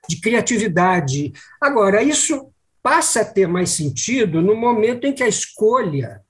de 0.07 0.21
criatividade. 0.21 1.33
Agora, 1.59 2.03
isso 2.03 2.53
passa 2.87 3.19
a 3.19 3.25
ter 3.25 3.49
mais 3.49 3.71
sentido 3.71 4.41
no 4.41 4.55
momento 4.55 5.05
em 5.05 5.13
que 5.13 5.21
a 5.21 5.27
escolha 5.27 6.21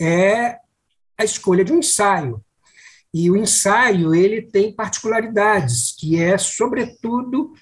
é 0.00 0.58
a 1.16 1.22
escolha 1.22 1.64
de 1.64 1.72
um 1.72 1.78
ensaio. 1.78 2.44
E 3.14 3.30
o 3.30 3.36
ensaio 3.36 4.12
ele 4.12 4.42
tem 4.42 4.74
particularidades, 4.74 5.94
que 5.96 6.20
é, 6.20 6.36
sobretudo, 6.38 7.52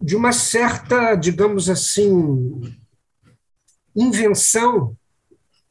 de 0.00 0.14
uma 0.14 0.32
certa, 0.32 1.16
digamos 1.16 1.68
assim, 1.68 2.60
invenção, 3.96 4.96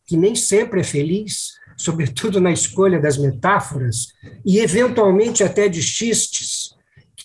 que 0.05 0.17
nem 0.17 0.35
sempre 0.35 0.81
é 0.81 0.83
feliz, 0.83 1.53
sobretudo 1.79 2.41
na 2.41 2.51
escolha 2.51 2.99
das 2.99 3.17
metáforas, 3.17 4.07
e 4.45 4.59
eventualmente 4.59 5.45
até 5.45 5.69
de 5.69 5.81
xistes, 5.81 6.50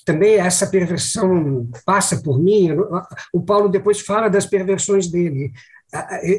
também 0.06 0.36
essa 0.36 0.68
perversão 0.68 1.68
passa 1.84 2.22
por 2.22 2.38
mim. 2.38 2.68
O 3.32 3.42
Paulo 3.42 3.68
depois 3.68 4.00
fala 4.00 4.30
das 4.30 4.46
perversões 4.46 5.08
dele. 5.08 5.52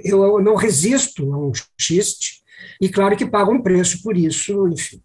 Eu 0.06 0.42
não 0.42 0.56
resisto 0.56 1.34
a 1.34 1.38
um 1.38 1.52
xiste, 1.80 2.42
e 2.82 2.90
claro 2.90 3.18
que 3.18 3.26
pago 3.26 3.52
um 3.52 3.62
preço 3.62 4.02
por 4.02 4.18
isso, 4.18 4.68
enfim. 4.70 5.02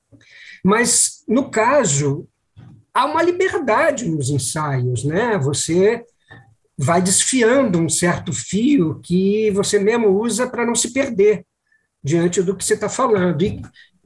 Mas, 0.64 1.25
no 1.28 1.50
caso, 1.50 2.28
há 2.95 3.04
uma 3.04 3.23
liberdade 3.23 4.09
nos 4.09 4.31
ensaios, 4.31 5.04
né? 5.04 5.37
Você 5.38 6.04
vai 6.78 7.02
desfiando 7.02 7.81
um 7.81 7.88
certo 7.88 8.33
fio 8.33 9.00
que 9.00 9.50
você 9.50 9.78
mesmo 9.78 10.09
usa 10.09 10.47
para 10.49 10.64
não 10.64 10.75
se 10.75 10.92
perder 10.92 11.45
diante 12.02 12.40
do 12.42 12.57
que 12.57 12.64
você 12.64 12.75
está 12.75 12.88
falando. 12.88 13.42
E, 13.42 13.61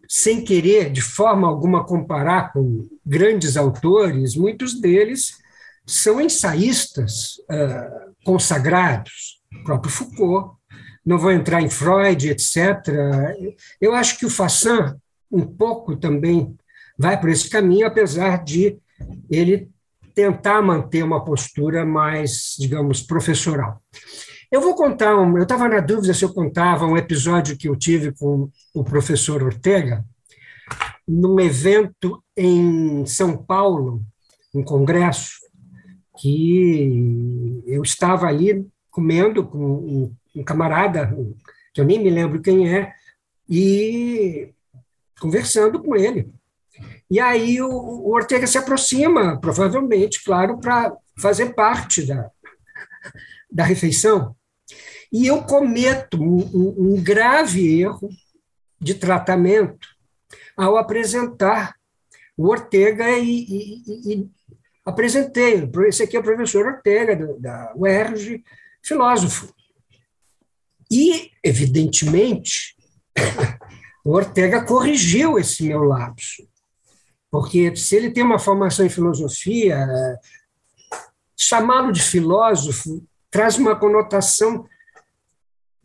sem 0.08 0.42
querer 0.44 0.90
de 0.90 1.02
forma 1.02 1.46
alguma 1.46 1.84
comparar 1.84 2.52
com 2.52 2.88
grandes 3.06 3.56
autores, 3.56 4.34
muitos 4.34 4.80
deles 4.80 5.36
são 5.86 6.20
ensaístas 6.20 7.36
uh, 7.50 8.12
consagrados, 8.25 9.40
o 9.60 9.64
próprio 9.64 9.92
Foucault, 9.92 10.56
não 11.04 11.16
vou 11.16 11.30
entrar 11.30 11.62
em 11.62 11.70
Freud, 11.70 12.28
etc. 12.28 12.56
Eu 13.80 13.94
acho 13.94 14.18
que 14.18 14.26
o 14.26 14.30
Fassan, 14.30 14.96
um 15.30 15.46
pouco 15.46 15.94
também, 15.94 16.56
vai 16.98 17.20
por 17.20 17.30
esse 17.30 17.48
caminho, 17.48 17.86
apesar 17.86 18.42
de 18.42 18.76
ele 19.30 19.70
tentar 20.12 20.60
manter 20.62 21.04
uma 21.04 21.25
postura 21.25 21.86
mais, 21.86 22.56
digamos, 22.58 23.02
professoral. 23.02 23.80
Eu 24.50 24.60
vou 24.60 24.75
contar, 24.75 25.16
um, 25.16 25.36
eu 25.36 25.42
estava 25.42 25.68
na 25.68 25.80
dúvida 25.80 26.14
se 26.14 26.25
eu 26.25 26.32
contava 26.32 26.86
um 26.86 26.96
episódio 26.96 27.56
que 27.56 27.68
eu 27.68 27.76
tive 27.76 28.12
com 28.12 28.50
o 28.75 28.82
professor 28.82 29.42
Ortega, 29.42 30.04
num 31.06 31.38
evento 31.38 32.22
em 32.37 33.07
São 33.07 33.37
Paulo, 33.37 34.02
um 34.55 34.62
congresso, 34.62 35.38
que 36.19 37.62
eu 37.66 37.83
estava 37.83 38.26
ali 38.26 38.66
comendo 38.90 39.47
com 39.47 39.59
um, 39.59 40.14
um 40.35 40.45
camarada, 40.45 41.16
que 41.73 41.81
eu 41.81 41.85
nem 41.85 42.02
me 42.02 42.11
lembro 42.11 42.40
quem 42.40 42.75
é, 42.75 42.93
e 43.49 44.52
conversando 45.21 45.83
com 45.83 45.95
ele. 45.95 46.33
E 47.11 47.21
aí 47.21 47.61
o, 47.61 47.69
o 47.69 48.12
Ortega 48.14 48.47
se 48.47 48.59
aproxima, 48.59 49.38
provavelmente, 49.40 50.23
claro, 50.25 50.59
para 50.59 50.95
fazer 51.19 51.55
parte 51.55 52.05
da, 52.05 52.31
da 53.50 53.64
refeição. 53.64 54.35
E 55.12 55.26
eu 55.26 55.43
cometo 55.43 56.21
um, 56.21 56.95
um 56.95 57.02
grave 57.02 57.81
erro 57.81 58.09
de 58.81 58.95
tratamento 58.95 59.88
ao 60.57 60.76
apresentar 60.76 61.75
o 62.37 62.49
Ortega 62.49 63.09
e, 63.11 63.47
e, 63.49 64.12
e 64.12 64.31
apresentei. 64.85 65.69
Esse 65.88 66.02
aqui 66.02 66.16
é 66.16 66.21
o 66.21 66.23
professor 66.23 66.66
Ortega, 66.66 67.16
da 67.38 67.73
UERJ, 67.75 68.45
filósofo. 68.83 69.52
E, 70.90 71.31
evidentemente, 71.43 72.76
o 74.05 74.12
Ortega 74.12 74.64
corrigiu 74.64 75.38
esse 75.38 75.64
meu 75.64 75.83
lapso. 75.83 76.47
Porque 77.31 77.75
se 77.75 77.97
ele 77.97 78.11
tem 78.11 78.23
uma 78.23 78.38
formação 78.38 78.87
em 78.87 78.90
filosofia, 78.90 79.87
chamá-lo 81.37 81.93
de 81.93 82.02
filósofo 82.02 83.05
traz 83.31 83.59
uma 83.59 83.76
conotação 83.76 84.64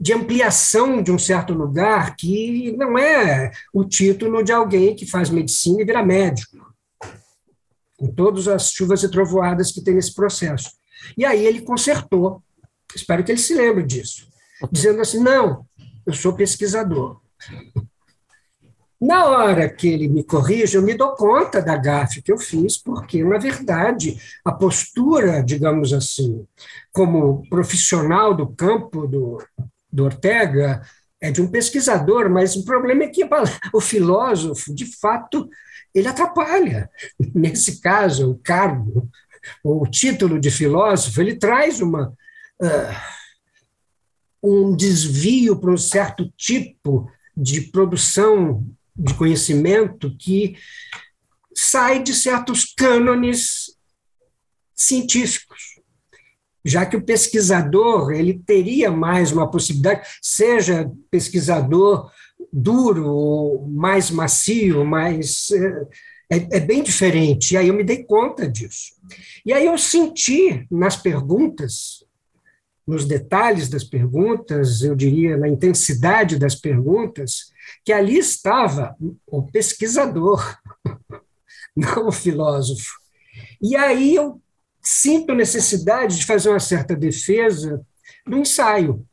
de 0.01 0.13
ampliação 0.13 1.03
de 1.03 1.11
um 1.11 1.19
certo 1.19 1.53
lugar 1.53 2.15
que 2.15 2.71
não 2.75 2.97
é 2.97 3.51
o 3.71 3.85
título 3.85 4.43
de 4.43 4.51
alguém 4.51 4.95
que 4.95 5.05
faz 5.05 5.29
medicina 5.29 5.79
e 5.79 5.85
vira 5.85 6.03
médico, 6.03 6.57
com 7.99 8.07
todas 8.11 8.47
as 8.47 8.71
chuvas 8.71 9.03
e 9.03 9.11
trovoadas 9.11 9.71
que 9.71 9.79
tem 9.79 9.93
nesse 9.93 10.15
processo. 10.15 10.71
E 11.15 11.23
aí 11.23 11.45
ele 11.45 11.61
consertou, 11.61 12.41
espero 12.95 13.23
que 13.23 13.31
ele 13.31 13.39
se 13.39 13.53
lembre 13.53 13.83
disso, 13.83 14.27
dizendo 14.71 15.01
assim: 15.01 15.19
não, 15.19 15.67
eu 16.03 16.13
sou 16.13 16.33
pesquisador. 16.33 17.21
Na 18.99 19.25
hora 19.25 19.69
que 19.69 19.87
ele 19.87 20.07
me 20.07 20.23
corrige, 20.23 20.77
eu 20.77 20.81
me 20.81 20.95
dou 20.95 21.15
conta 21.15 21.61
da 21.61 21.75
gafe 21.75 22.23
que 22.23 22.31
eu 22.31 22.37
fiz, 22.37 22.77
porque, 22.77 23.23
na 23.23 23.37
verdade, 23.37 24.19
a 24.45 24.51
postura, 24.51 25.43
digamos 25.43 25.91
assim, 25.93 26.45
como 26.91 27.47
profissional 27.49 28.35
do 28.35 28.47
campo 28.47 29.07
do, 29.07 29.39
do 29.91 30.05
Ortega, 30.05 30.81
é 31.19 31.31
de 31.31 31.41
um 31.41 31.47
pesquisador, 31.47 32.29
mas 32.29 32.55
o 32.55 32.65
problema 32.65 33.03
é 33.03 33.07
que 33.07 33.27
o 33.73 33.79
filósofo, 33.79 34.73
de 34.73 34.85
fato, 34.97 35.47
ele 35.93 36.07
atrapalha. 36.07 36.89
Nesse 37.33 37.79
caso, 37.79 38.31
o 38.31 38.39
cargo, 38.39 39.09
o 39.63 39.85
título 39.87 40.39
de 40.39 40.49
filósofo, 40.49 41.21
ele 41.21 41.35
traz 41.35 41.79
uma, 41.79 42.09
uh, 42.61 42.95
um 44.41 44.75
desvio 44.75 45.59
para 45.59 45.71
um 45.71 45.77
certo 45.77 46.31
tipo 46.35 47.09
de 47.35 47.61
produção 47.61 48.65
de 48.95 49.13
conhecimento 49.13 50.15
que 50.17 50.57
sai 51.55 52.01
de 52.01 52.13
certos 52.13 52.65
cânones 52.65 53.75
científicos, 54.75 55.80
já 56.63 56.85
que 56.85 56.95
o 56.95 57.01
pesquisador 57.01 58.11
ele 58.11 58.41
teria 58.45 58.91
mais 58.91 59.31
uma 59.31 59.49
possibilidade, 59.49 60.07
seja 60.21 60.91
pesquisador 61.09 62.11
duro, 62.51 63.07
ou 63.07 63.67
mais 63.67 64.11
macio, 64.11 64.85
mais 64.85 65.49
é, 65.51 66.37
é, 66.37 66.57
é 66.57 66.59
bem 66.59 66.83
diferente. 66.83 67.53
E 67.53 67.57
aí 67.57 67.67
eu 67.67 67.73
me 67.73 67.83
dei 67.83 68.03
conta 68.03 68.47
disso. 68.47 68.93
E 69.45 69.53
aí 69.53 69.65
eu 69.65 69.77
senti 69.77 70.65
nas 70.69 70.95
perguntas, 70.95 72.03
nos 72.85 73.05
detalhes 73.05 73.69
das 73.69 73.83
perguntas, 73.83 74.81
eu 74.81 74.95
diria 74.95 75.37
na 75.37 75.47
intensidade 75.47 76.37
das 76.37 76.55
perguntas, 76.55 77.51
que 77.85 77.93
ali 77.93 78.17
estava 78.17 78.95
o 79.27 79.43
pesquisador, 79.43 80.57
não 81.75 82.07
o 82.07 82.11
filósofo. 82.11 82.99
E 83.61 83.75
aí 83.75 84.15
eu 84.15 84.41
sinto 84.81 85.33
necessidade 85.33 86.17
de 86.17 86.25
fazer 86.25 86.49
uma 86.49 86.59
certa 86.59 86.95
defesa 86.95 87.85
do 88.25 88.37
ensaio. 88.37 89.05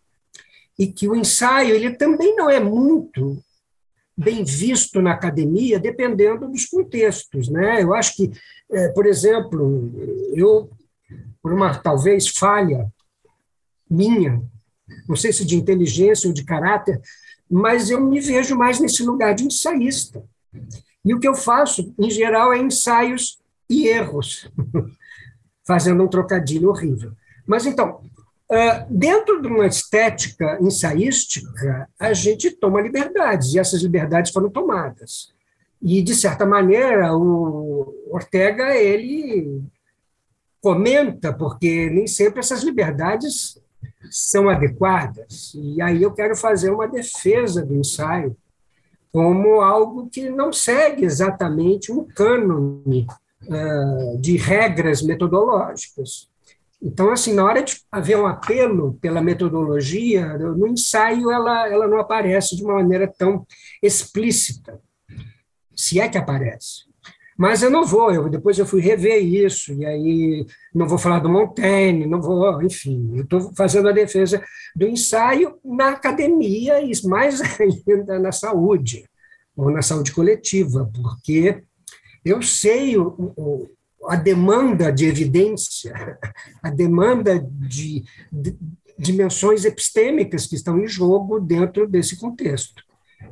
E 0.79 0.87
que 0.87 1.09
o 1.09 1.15
ensaio 1.15 1.75
ele 1.75 1.95
também 1.95 2.37
não 2.37 2.49
é 2.49 2.61
muito 2.61 3.43
bem 4.17 4.43
visto 4.43 5.01
na 5.01 5.13
academia, 5.13 5.79
dependendo 5.79 6.49
dos 6.49 6.67
contextos. 6.67 7.49
Né? 7.49 7.83
Eu 7.83 7.95
acho 7.95 8.17
que, 8.17 8.31
é, 8.71 8.89
por 8.89 9.07
exemplo, 9.07 9.93
eu, 10.35 10.71
por 11.41 11.53
uma 11.53 11.79
talvez 11.79 12.29
falha 12.29 12.91
minha, 13.89 14.43
não 15.09 15.17
sei 15.17 15.33
se 15.33 15.45
de 15.45 15.57
inteligência 15.57 16.29
ou 16.29 16.35
de 16.35 16.45
caráter, 16.45 17.01
mas 17.51 17.91
eu 17.91 18.01
me 18.01 18.21
vejo 18.21 18.57
mais 18.57 18.81
nesse 18.81 19.03
lugar 19.03 19.35
de 19.35 19.45
ensaísta. 19.45 20.23
E 21.05 21.15
o 21.15 21.21
que 21.21 21.29
eu 21.29 21.35
faço, 21.35 21.95
em 21.99 22.11
geral, 22.11 22.53
é 22.53 22.59
ensaios 22.59 23.39
e 23.71 23.87
erros, 23.87 24.51
fazendo 25.69 26.03
um 26.03 26.09
trocadilho 26.09 26.71
horrível. 26.71 27.13
Mas 27.47 27.67
então, 27.67 28.01
dentro 28.89 29.43
de 29.43 29.49
uma 29.49 29.67
estética 29.67 30.59
ensaística, 30.63 31.87
a 32.01 32.15
gente 32.15 32.51
toma 32.51 32.81
liberdades, 32.81 33.53
e 33.53 33.59
essas 33.59 33.83
liberdades 33.83 34.33
foram 34.33 34.49
tomadas. 34.49 35.31
E, 35.81 36.03
de 36.03 36.15
certa 36.15 36.47
maneira, 36.47 37.15
o 37.15 37.95
Ortega 38.11 38.75
ele 38.75 39.63
comenta, 40.61 41.33
porque 41.33 41.91
nem 41.91 42.07
sempre 42.07 42.41
essas 42.41 42.63
liberdades 42.63 43.61
são 44.11 44.49
adequadas. 44.49 45.53
E 45.55 45.83
aí 45.83 46.03
eu 46.03 46.13
quero 46.13 46.35
fazer 46.35 46.71
uma 46.71 46.89
defesa 46.89 47.65
do 47.65 47.75
ensaio 47.75 48.35
como 49.13 49.61
algo 49.61 50.09
que 50.09 50.31
não 50.31 50.53
segue 50.53 51.05
exatamente 51.05 51.93
um 51.93 52.05
cânone 52.05 53.07
de 54.21 54.37
regras 54.37 55.03
metodológicas. 55.03 56.29
Então, 56.81 57.11
assim, 57.11 57.35
na 57.35 57.45
hora 57.45 57.63
de 57.63 57.81
haver 57.91 58.17
um 58.17 58.27
apelo 58.27 58.95
pela 59.01 59.21
metodologia, 59.21 60.39
no 60.39 60.67
ensaio 60.67 61.31
ela, 61.31 61.69
ela 61.69 61.89
não 61.89 61.99
aparece 61.99 62.57
de 62.57 62.63
uma 62.63 62.75
maneira 62.75 63.07
tão 63.07 63.45
explícita, 63.83 64.81
se 65.75 66.01
é 66.01 66.09
que 66.09 66.17
aparece. 66.17 66.89
Mas 67.37 67.63
eu 67.63 67.71
não 67.71 67.87
vou, 67.87 68.13
eu, 68.13 68.29
depois 68.29 68.59
eu 68.59 68.67
fui 68.67 68.81
rever 68.81 69.25
isso, 69.25 69.73
e 69.73 69.87
aí 69.87 70.47
não 70.75 70.89
vou 70.89 70.99
falar 70.99 71.21
do 71.21 71.29
Montaigne, 71.29 72.05
não 72.05 72.21
vou, 72.21 72.61
enfim, 72.63 73.13
eu 73.15 73.23
estou 73.23 73.53
fazendo 73.57 73.89
a 73.89 73.93
defesa 73.93 74.43
do 74.75 74.89
ensaio 74.89 75.57
na 75.65 75.91
academia 75.91 76.81
e 76.83 76.91
mais 77.07 77.41
ainda 77.89 78.19
na 78.19 78.33
saúde, 78.33 79.05
ou 79.57 79.71
na 79.71 79.83
saúde 79.83 80.13
coletiva, 80.13 80.91
porque 80.93 81.63
eu 82.25 82.43
sei 82.43 82.97
o, 82.97 83.33
o, 83.37 83.69
a 84.07 84.17
demanda 84.17 84.93
de 84.93 85.07
evidência, 85.07 86.19
a 86.63 86.71
demanda 86.71 87.39
de, 87.39 88.05
de 88.33 88.57
dimensões 88.99 89.65
epistêmicas 89.65 90.47
que 90.47 90.57
estão 90.57 90.79
em 90.79 90.89
jogo 90.89 91.39
dentro 91.39 91.87
desse 91.87 92.17
contexto. 92.17 92.83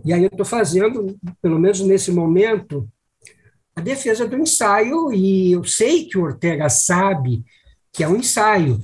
E 0.05 0.13
aí 0.13 0.23
eu 0.23 0.29
estou 0.29 0.47
fazendo, 0.47 1.17
pelo 1.43 1.59
menos 1.59 1.81
nesse 1.81 2.13
momento, 2.13 2.89
a 3.75 3.81
defesa 3.81 4.27
do 4.27 4.39
ensaio, 4.39 5.13
e 5.13 5.53
eu 5.53 5.65
sei 5.65 6.07
que 6.07 6.17
o 6.17 6.23
Ortega 6.23 6.69
sabe 6.69 7.45
que 7.93 8.05
é 8.05 8.09
um 8.09 8.17
ensaio, 8.17 8.81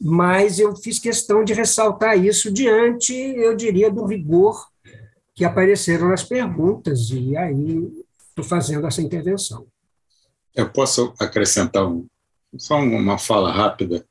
mas 0.00 0.58
eu 0.58 0.74
fiz 0.76 0.98
questão 0.98 1.44
de 1.44 1.52
ressaltar 1.52 2.18
isso 2.18 2.52
diante, 2.52 3.14
eu 3.14 3.54
diria, 3.54 3.90
do 3.90 4.04
rigor 4.04 4.66
que 5.34 5.44
apareceram 5.44 6.08
nas 6.08 6.22
perguntas, 6.22 7.10
e 7.10 7.36
aí 7.36 8.01
fazendo 8.42 8.86
essa 8.86 9.02
intervenção. 9.02 9.66
Eu 10.54 10.70
posso 10.70 11.12
acrescentar 11.18 11.86
um, 11.86 12.06
só 12.56 12.78
uma 12.78 13.18
fala 13.18 13.52
rápida 13.52 14.06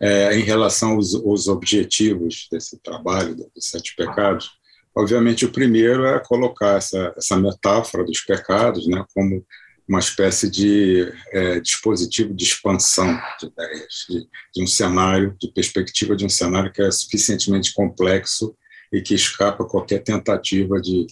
é, 0.00 0.36
em 0.36 0.42
relação 0.42 0.92
aos, 0.94 1.14
aos, 1.14 1.48
objetivos 1.48 2.48
desse 2.50 2.78
trabalho 2.78 3.34
dos 3.36 3.50
sete 3.60 3.94
pecados. 3.94 4.50
Obviamente, 4.94 5.44
o 5.44 5.52
primeiro 5.52 6.04
é 6.04 6.18
colocar 6.18 6.76
essa, 6.76 7.14
essa 7.16 7.36
metáfora 7.36 8.04
dos 8.04 8.20
pecados 8.20 8.86
né, 8.86 9.04
como 9.14 9.44
uma 9.88 9.98
espécie 9.98 10.50
de 10.50 11.12
é, 11.32 11.60
dispositivo 11.60 12.34
de 12.34 12.44
expansão 12.44 13.20
de 13.38 13.46
ideias, 13.46 14.06
de, 14.08 14.28
de, 14.54 14.62
um 14.62 14.66
cenário, 14.66 15.36
de 15.40 15.52
perspectiva 15.52 16.16
de 16.16 16.24
um 16.24 16.28
cenário 16.28 16.72
que 16.72 16.82
é 16.82 16.90
suficientemente 16.90 17.72
complexo 17.74 18.56
e 18.92 19.00
que 19.00 19.14
escapa 19.14 19.64
qualquer 19.64 20.02
tentativa 20.02 20.80
de 20.80 21.06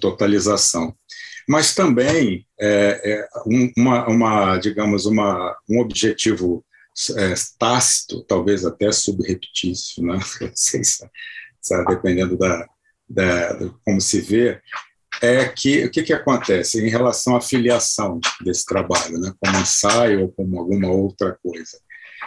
totalização. 0.00 0.94
Mas 1.48 1.74
também 1.74 2.46
é, 2.58 3.00
é 3.12 3.28
uma, 3.76 4.08
uma, 4.08 4.58
digamos, 4.58 5.06
uma, 5.06 5.56
um 5.68 5.80
objetivo 5.80 6.64
é, 7.16 7.34
tácito, 7.58 8.22
talvez 8.24 8.64
até 8.64 8.90
subreptício, 8.92 10.02
né? 10.04 10.14
não 10.40 10.52
sei 10.54 10.84
se, 10.84 11.08
se 11.60 11.84
dependendo 11.84 12.36
da, 12.36 12.66
da, 13.08 13.58
como 13.84 14.00
se 14.00 14.20
vê, 14.20 14.60
é 15.22 15.48
que 15.48 15.84
o 15.84 15.90
que, 15.90 16.02
que 16.02 16.12
acontece 16.12 16.84
em 16.84 16.88
relação 16.88 17.36
à 17.36 17.40
filiação 17.40 18.20
desse 18.42 18.64
trabalho, 18.64 19.18
né, 19.18 19.32
como 19.38 19.58
ensaio 19.58 20.22
ou 20.22 20.32
como 20.32 20.58
alguma 20.58 20.88
outra 20.88 21.38
coisa. 21.42 21.78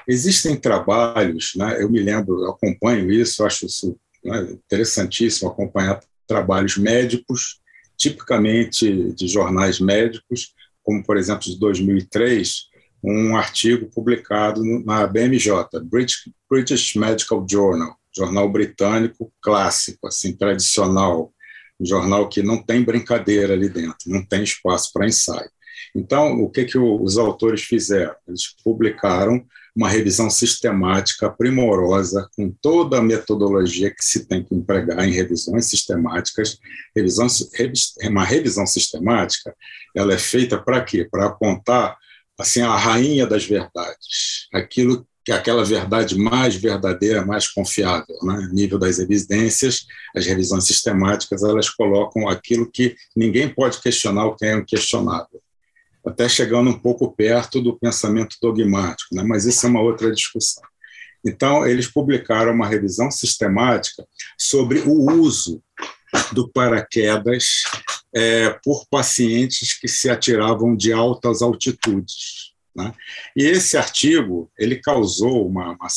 Existem 0.07 0.55
trabalhos, 0.55 1.53
né, 1.55 1.81
eu 1.81 1.89
me 1.89 1.99
lembro, 2.01 2.43
eu 2.43 2.51
acompanho 2.51 3.11
isso, 3.11 3.45
acho 3.45 3.65
isso 3.65 3.97
né, 4.23 4.41
interessantíssimo 4.51 5.49
acompanhar 5.49 5.99
trabalhos 6.25 6.77
médicos, 6.77 7.59
tipicamente 7.97 9.11
de 9.13 9.27
jornais 9.27 9.79
médicos, 9.79 10.53
como, 10.83 11.03
por 11.03 11.17
exemplo, 11.17 11.43
de 11.43 11.59
2003, 11.59 12.67
um 13.03 13.35
artigo 13.35 13.89
publicado 13.93 14.63
na 14.85 15.05
BMJ, 15.05 15.51
British, 15.83 16.29
British 16.49 16.95
Medical 16.95 17.45
Journal, 17.49 17.95
jornal 18.15 18.49
britânico 18.49 19.31
clássico, 19.41 20.07
assim, 20.07 20.35
tradicional, 20.35 21.33
um 21.79 21.85
jornal 21.85 22.27
que 22.27 22.41
não 22.41 22.61
tem 22.61 22.83
brincadeira 22.83 23.53
ali 23.53 23.69
dentro, 23.69 23.97
não 24.07 24.25
tem 24.25 24.43
espaço 24.43 24.91
para 24.93 25.05
ensaio. 25.05 25.49
Então, 25.95 26.41
o 26.41 26.49
que, 26.49 26.65
que 26.65 26.77
os 26.77 27.17
autores 27.17 27.63
fizeram? 27.63 28.15
Eles 28.27 28.55
publicaram 28.63 29.45
uma 29.77 29.87
revisão 29.87 30.27
sistemática 30.27 31.29
primorosa, 31.29 32.27
com 32.35 32.49
toda 32.49 32.97
a 32.97 33.01
metodologia 33.01 33.91
que 33.91 34.03
se 34.03 34.25
tem 34.25 34.43
que 34.43 34.55
empregar 34.55 35.07
em 35.07 35.11
revisões 35.11 35.67
sistemáticas. 35.67 36.57
Revisão, 36.95 37.27
uma 38.09 38.23
revisão 38.23 38.65
sistemática 38.65 39.55
ela 39.95 40.15
é 40.15 40.17
feita 40.17 40.57
para 40.57 40.83
quê? 40.83 41.07
Para 41.09 41.27
apontar 41.27 41.95
assim, 42.39 42.61
a 42.61 42.75
rainha 42.75 43.27
das 43.27 43.45
verdades, 43.45 44.47
aquilo 44.51 45.07
que 45.23 45.31
aquela 45.31 45.63
verdade 45.63 46.17
mais 46.17 46.55
verdadeira, 46.55 47.23
mais 47.23 47.47
confiável. 47.47 48.17
Né? 48.23 48.49
nível 48.51 48.79
das 48.79 48.97
evidências, 48.97 49.85
as 50.15 50.25
revisões 50.25 50.65
sistemáticas 50.65 51.43
elas 51.43 51.69
colocam 51.69 52.27
aquilo 52.27 52.71
que 52.71 52.95
ninguém 53.15 53.47
pode 53.47 53.79
questionar 53.79 54.25
o 54.25 54.35
que 54.35 54.45
é 54.45 54.55
inquestionável, 54.55 55.39
até 56.07 56.27
chegando 56.27 56.69
um 56.69 56.79
pouco 56.79 57.11
perto 57.11 57.61
do 57.61 57.77
pensamento 57.77 58.37
dogmático, 58.41 59.13
né? 59.13 59.23
mas 59.23 59.45
isso 59.45 59.65
é 59.65 59.69
uma 59.69 59.81
outra 59.81 60.11
discussão. 60.11 60.63
Então, 61.25 61.65
eles 61.65 61.87
publicaram 61.87 62.53
uma 62.53 62.67
revisão 62.67 63.11
sistemática 63.11 64.05
sobre 64.37 64.79
o 64.79 65.11
uso 65.21 65.61
do 66.31 66.47
paraquedas 66.49 67.63
é, 68.15 68.49
por 68.63 68.87
pacientes 68.89 69.77
que 69.77 69.87
se 69.87 70.09
atiravam 70.09 70.75
de 70.75 70.93
altas 70.93 71.41
altitudes. 71.41 72.53
Né? 72.75 72.93
E 73.35 73.43
esse 73.43 73.75
artigo 73.77 74.49
ele 74.57 74.77
causou 74.77 75.47
uma, 75.47 75.71
uma 75.71 75.87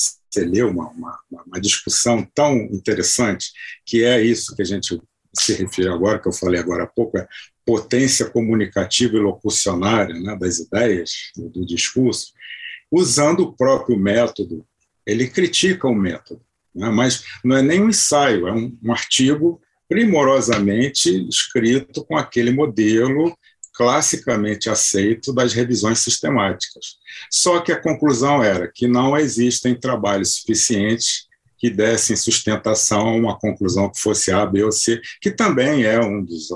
uma, 0.69 0.91
uma, 0.91 1.19
uma 1.47 1.61
discussão 1.61 2.27
tão 2.35 2.57
interessante, 2.57 3.51
que 3.85 4.05
é 4.05 4.23
isso 4.23 4.55
que 4.55 4.63
a 4.63 4.65
gente 4.65 5.01
se 5.35 5.53
refere 5.55 5.89
agora, 5.89 6.19
que 6.19 6.29
eu 6.29 6.33
falei 6.33 6.61
agora 6.61 6.85
há 6.85 6.87
pouco, 6.87 7.19
é 7.19 7.27
potência 7.65 8.29
comunicativa 8.29 9.17
e 9.17 9.21
locucionária 9.21 10.19
né, 10.19 10.37
das 10.37 10.59
ideias, 10.59 11.11
do, 11.37 11.49
do 11.49 11.67
discurso, 11.67 12.33
usando 12.91 13.41
o 13.41 13.53
próprio 13.53 13.99
método. 13.99 14.67
Ele 15.07 15.29
critica 15.29 15.89
o 15.89 15.95
método, 15.95 16.43
né, 16.75 16.89
mas 16.91 17.25
não 17.45 17.57
é 17.57 17.63
nem 17.63 17.81
um 17.81 17.89
ensaio, 17.89 18.49
é 18.49 18.53
um, 18.53 18.77
um 18.83 18.93
artigo 18.93 19.61
primorosamente 19.89 21.29
escrito 21.29 22.05
com 22.05 22.17
aquele 22.17 22.53
modelo 22.53 23.37
classicamente 23.75 24.69
aceito 24.69 25.33
das 25.33 25.53
revisões 25.53 26.01
sistemáticas. 26.01 26.99
Só 27.31 27.61
que 27.61 27.73
a 27.73 27.81
conclusão 27.81 28.43
era 28.43 28.71
que 28.73 28.87
não 28.87 29.17
existem 29.17 29.75
trabalhos 29.75 30.35
suficientes 30.35 31.27
que 31.59 31.71
dessem 31.71 32.17
sustentação 32.17 33.09
a 33.09 33.13
uma 33.15 33.39
conclusão 33.39 33.91
que 33.91 34.01
fosse 34.01 34.33
A, 34.33 34.47
B 34.47 34.63
ou 34.65 34.73
C, 34.73 35.01
que 35.21 35.31
também 35.31 35.85
é 35.85 36.01
um 36.01 36.25
dos, 36.25 36.49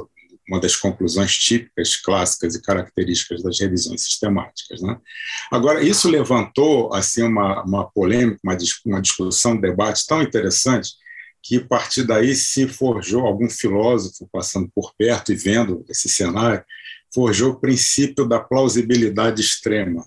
uma 0.48 0.60
das 0.60 0.76
conclusões 0.76 1.36
típicas, 1.36 1.96
clássicas 1.96 2.54
e 2.54 2.62
características 2.62 3.42
das 3.42 3.58
revisões 3.58 4.02
sistemáticas. 4.02 4.82
Né? 4.82 4.98
Agora, 5.50 5.82
isso 5.82 6.08
levantou 6.08 6.92
assim 6.92 7.22
uma, 7.22 7.62
uma 7.62 7.90
polêmica, 7.90 8.38
uma, 8.44 8.56
uma 8.86 9.00
discussão, 9.00 9.52
um 9.52 9.60
debate 9.60 10.06
tão 10.06 10.22
interessante 10.22 10.92
que 11.42 11.58
a 11.58 11.66
partir 11.66 12.04
daí 12.04 12.34
se 12.34 12.66
forjou 12.66 13.26
algum 13.26 13.48
filósofo 13.50 14.28
passando 14.32 14.70
por 14.74 14.94
perto 14.96 15.32
e 15.32 15.36
vendo 15.36 15.84
esse 15.88 16.08
cenário, 16.08 16.64
forjou 17.12 17.52
o 17.52 17.60
princípio 17.60 18.26
da 18.26 18.40
plausibilidade 18.40 19.40
extrema, 19.40 20.04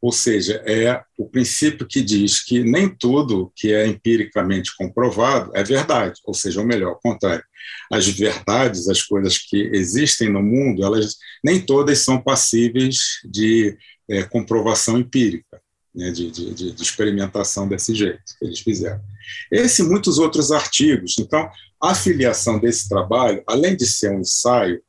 ou 0.00 0.12
seja, 0.12 0.62
é 0.66 1.02
o 1.18 1.28
princípio 1.28 1.86
que 1.86 2.00
diz 2.00 2.42
que 2.42 2.62
nem 2.62 2.88
tudo 2.88 3.52
que 3.56 3.72
é 3.72 3.86
empiricamente 3.86 4.70
comprovado 4.76 5.50
é 5.54 5.64
verdade, 5.64 6.20
ou 6.24 6.32
seja, 6.32 6.60
ou 6.60 6.66
melhor, 6.66 6.90
ao 6.90 7.00
contrário, 7.00 7.44
as 7.92 8.06
verdades, 8.06 8.88
as 8.88 9.02
coisas 9.02 9.38
que 9.38 9.70
existem 9.72 10.28
no 10.28 10.42
mundo, 10.42 10.84
elas 10.84 11.16
nem 11.44 11.60
todas 11.60 11.98
são 12.00 12.20
passíveis 12.20 13.20
de 13.24 13.76
é, 14.08 14.22
comprovação 14.22 14.98
empírica, 14.98 15.60
né, 15.94 16.10
de, 16.10 16.30
de, 16.30 16.54
de, 16.72 16.82
experimentação 16.82 17.68
desse 17.68 17.94
jeito 17.94 18.22
que 18.38 18.46
eles 18.46 18.60
fizeram. 18.60 19.00
Esse 19.50 19.82
e 19.82 19.84
muitos 19.84 20.18
outros 20.18 20.52
artigos. 20.52 21.16
Então, 21.18 21.50
a 21.82 21.94
filiação 21.94 22.58
desse 22.58 22.88
trabalho, 22.88 23.42
além 23.46 23.76
de 23.76 23.86
ser 23.86 24.10
um 24.12 24.20
ensaio, 24.20 24.80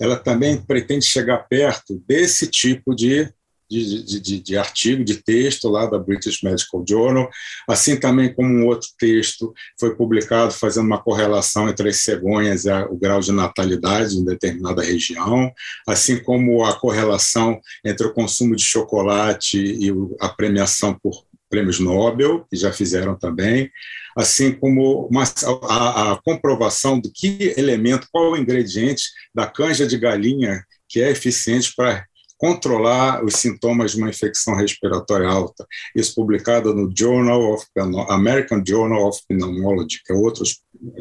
ela 0.00 0.16
também 0.16 0.60
pretende 0.60 1.04
chegar 1.04 1.38
perto 1.48 2.02
desse 2.06 2.46
tipo 2.46 2.94
de, 2.94 3.28
de, 3.68 4.20
de, 4.20 4.40
de, 4.40 4.56
artigo, 4.56 5.04
de 5.04 5.22
texto 5.22 5.68
lá 5.68 5.86
da 5.86 5.98
British 5.98 6.42
Medical 6.42 6.84
Journal, 6.88 7.28
assim 7.68 7.98
também 7.98 8.32
como 8.32 8.48
um 8.48 8.66
outro 8.66 8.88
texto 8.98 9.52
foi 9.78 9.94
publicado 9.94 10.52
fazendo 10.52 10.86
uma 10.86 11.02
correlação 11.02 11.68
entre 11.68 11.88
as 11.88 11.98
cegonhas 11.98 12.64
e 12.64 12.70
o 12.70 12.96
grau 12.96 13.20
de 13.20 13.32
natalidade 13.32 14.16
em 14.16 14.24
determinada 14.24 14.82
região, 14.82 15.52
assim 15.86 16.18
como 16.22 16.64
a 16.64 16.78
correlação 16.78 17.60
entre 17.84 18.06
o 18.06 18.12
consumo 18.12 18.56
de 18.56 18.62
chocolate 18.62 19.58
e 19.58 19.92
a 20.20 20.28
premiação 20.28 20.98
por 20.98 21.28
prêmios 21.50 21.80
Nobel, 21.80 22.46
que 22.50 22.56
já 22.56 22.72
fizeram 22.72 23.16
também, 23.16 23.70
assim 24.16 24.52
como 24.52 25.06
uma, 25.06 25.24
a, 25.68 26.12
a, 26.12 26.22
comprovação 26.22 27.00
do 27.00 27.10
que 27.10 27.54
elemento, 27.56 28.08
qual 28.12 28.32
o 28.32 28.36
ingrediente 28.36 29.04
da 29.34 29.46
canja 29.46 29.86
de 29.86 29.96
galinha 29.96 30.62
que 30.88 31.00
é 31.00 31.10
eficiente 31.10 31.72
para 31.76 32.04
controlar 32.38 33.24
os 33.24 33.34
sintomas 33.34 33.90
de 33.90 33.98
uma 33.98 34.08
infecção 34.08 34.54
respiratória 34.54 35.28
alta. 35.28 35.66
Isso 35.94 36.14
publicado 36.14 36.72
no 36.72 36.90
Journal 36.96 37.52
of 37.52 37.66
American 38.08 38.62
Journal 38.66 39.08
of 39.08 39.20
Pneumology, 39.28 40.00
que 40.04 40.12
é 40.12 40.16
outro 40.16 40.44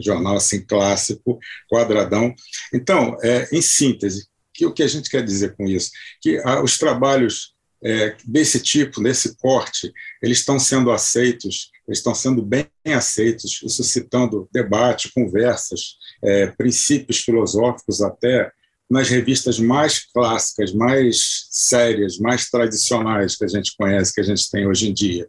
jornal 0.04 0.36
assim 0.36 0.65
clássico, 0.65 1.39
quadradão. 1.69 2.34
Então, 2.73 3.15
é, 3.21 3.47
em 3.52 3.62
síntese, 3.62 4.28
que, 4.58 4.65
o 4.65 4.73
que 4.73 4.82
a 4.82 4.88
gente 4.88 5.10
quer 5.10 5.23
dizer 5.23 5.56
com 5.56 5.65
isso? 5.65 5.91
Que 6.19 6.41
ah, 6.43 6.62
os 6.62 6.80
trabalhos 6.80 7.54
é, 7.84 8.17
desse 8.26 8.60
tipo, 8.60 9.02
desse 9.02 9.38
corte, 9.38 9.93
eles 10.21 10.39
estão 10.39 10.60
sendo 10.60 10.89
aceitos, 10.89 11.69
eles 11.88 12.00
estão 12.00 12.15
sendo 12.15 12.41
bem 12.41 12.67
aceitos, 12.88 13.60
suscitando 13.69 14.50
debate, 14.52 15.12
conversas, 15.13 15.97
é, 16.23 16.47
princípios 16.47 17.19
filosóficos 17.19 18.02
até 18.02 18.52
nas 18.89 19.10
revistas 19.10 19.60
mais 19.60 20.06
clássicas, 20.13 20.73
mais 20.73 21.47
sérias, 21.52 22.17
mais 22.17 22.50
tradicionais 22.50 23.36
que 23.36 23.43
a 23.43 23.47
gente 23.47 23.76
conhece, 23.78 24.13
que 24.13 24.21
a 24.21 24.23
gente 24.23 24.50
tem 24.50 24.65
hoje 24.65 24.89
em 24.89 24.93
dia. 24.93 25.28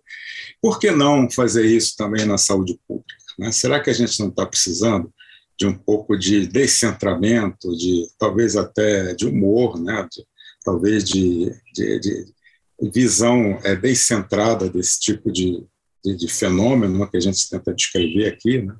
Por 0.60 0.78
que 0.78 0.90
não 0.90 1.30
fazer 1.30 1.66
isso 1.66 1.96
também 1.96 2.24
na 2.24 2.38
saúde 2.38 2.78
pública? 2.86 3.14
Né? 3.38 3.50
Será 3.52 3.80
que 3.80 3.90
a 3.90 3.94
gente 3.94 4.18
não 4.20 4.28
está 4.28 4.46
precisando 4.46 5.12
de 5.58 5.66
um 5.66 5.76
pouco 5.76 6.16
de 6.16 6.46
descentramento, 6.46 7.76
de 7.76 8.06
talvez 8.16 8.56
até 8.56 9.12
de 9.14 9.26
humor, 9.26 9.80
né? 9.80 10.06
De, 10.10 10.24
talvez 10.64 11.02
de, 11.04 11.50
de, 11.74 11.98
de, 11.98 12.26
visão 12.92 13.58
é, 13.64 13.74
descentrada 13.74 14.68
desse 14.68 15.00
tipo 15.00 15.32
de, 15.32 15.64
de, 16.04 16.16
de 16.16 16.28
fenômeno 16.28 17.10
que 17.10 17.16
a 17.16 17.20
gente 17.20 17.48
tenta 17.48 17.74
descrever 17.74 18.28
aqui. 18.28 18.62
Né? 18.62 18.76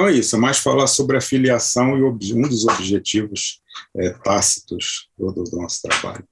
Então 0.00 0.08
é 0.08 0.12
isso, 0.12 0.34
é 0.34 0.38
mais 0.38 0.58
falar 0.58 0.86
sobre 0.86 1.18
a 1.18 1.20
filiação 1.20 1.94
e 1.98 2.02
um 2.02 2.16
dos 2.40 2.66
objetivos 2.66 3.60
é, 3.94 4.08
tácitos 4.24 5.10
do, 5.18 5.30
do, 5.30 5.44
nosso 5.58 5.82
trabalho. 5.82 6.24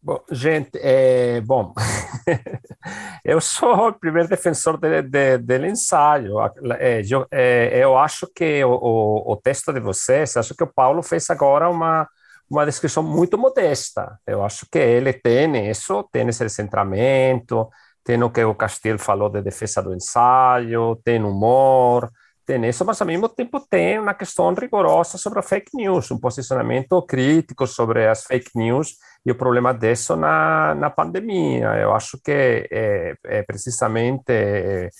Bom, 0.00 0.22
gente, 0.30 0.70
é, 0.74 1.40
bom, 1.40 1.74
eu 3.24 3.40
sou 3.40 3.88
o 3.88 3.92
primeiro 3.92 4.28
defensor 4.28 4.78
de, 4.78 5.02
de, 5.02 5.36
do 5.38 5.66
ensaio. 5.66 6.36
É, 6.78 7.02
eu, 7.10 7.26
é, 7.28 7.82
eu 7.82 7.98
acho 7.98 8.28
que 8.32 8.62
o, 8.64 8.70
o, 8.70 9.32
o 9.32 9.36
texto 9.36 9.72
de 9.72 9.80
vocês, 9.80 10.36
acho 10.36 10.54
que 10.54 10.62
o 10.62 10.72
Paulo 10.72 11.02
fez 11.02 11.28
agora 11.28 11.68
uma 11.68 12.08
uma 12.48 12.66
descrição 12.66 13.02
muito 13.02 13.36
modesta. 13.38 14.20
Eu 14.26 14.44
acho 14.44 14.66
que 14.70 14.78
ele 14.78 15.12
tem 15.12 15.70
isso, 15.70 16.06
tem 16.12 16.28
esse 16.28 16.46
centramento, 16.50 17.66
tem 18.04 18.22
o 18.22 18.30
que 18.30 18.44
o 18.44 18.54
Castilho 18.54 18.98
falou 18.98 19.30
de 19.30 19.40
defesa 19.40 19.82
do 19.82 19.94
ensaio, 19.94 20.94
tem 21.02 21.22
humor, 21.24 22.10
tem 22.52 22.68
isso, 22.68 22.84
mas 22.84 23.00
ao 23.00 23.06
mesmo 23.06 23.28
tempo 23.30 23.58
tem 23.60 23.98
uma 23.98 24.12
questão 24.12 24.52
rigorosa 24.52 25.16
sobre 25.16 25.38
a 25.38 25.42
fake 25.42 25.74
news, 25.74 26.10
um 26.10 26.18
posicionamento 26.18 27.00
crítico 27.02 27.66
sobre 27.66 28.06
as 28.06 28.24
fake 28.24 28.50
news 28.54 28.96
e 29.24 29.30
o 29.30 29.34
problema 29.34 29.72
disso 29.72 30.16
na, 30.16 30.74
na 30.74 30.90
pandemia. 30.90 31.68
Eu 31.76 31.94
acho 31.94 32.18
que 32.22 32.68
é, 32.70 33.14
é 33.24 33.42
precisamente 33.42 34.30
é, 34.30 34.90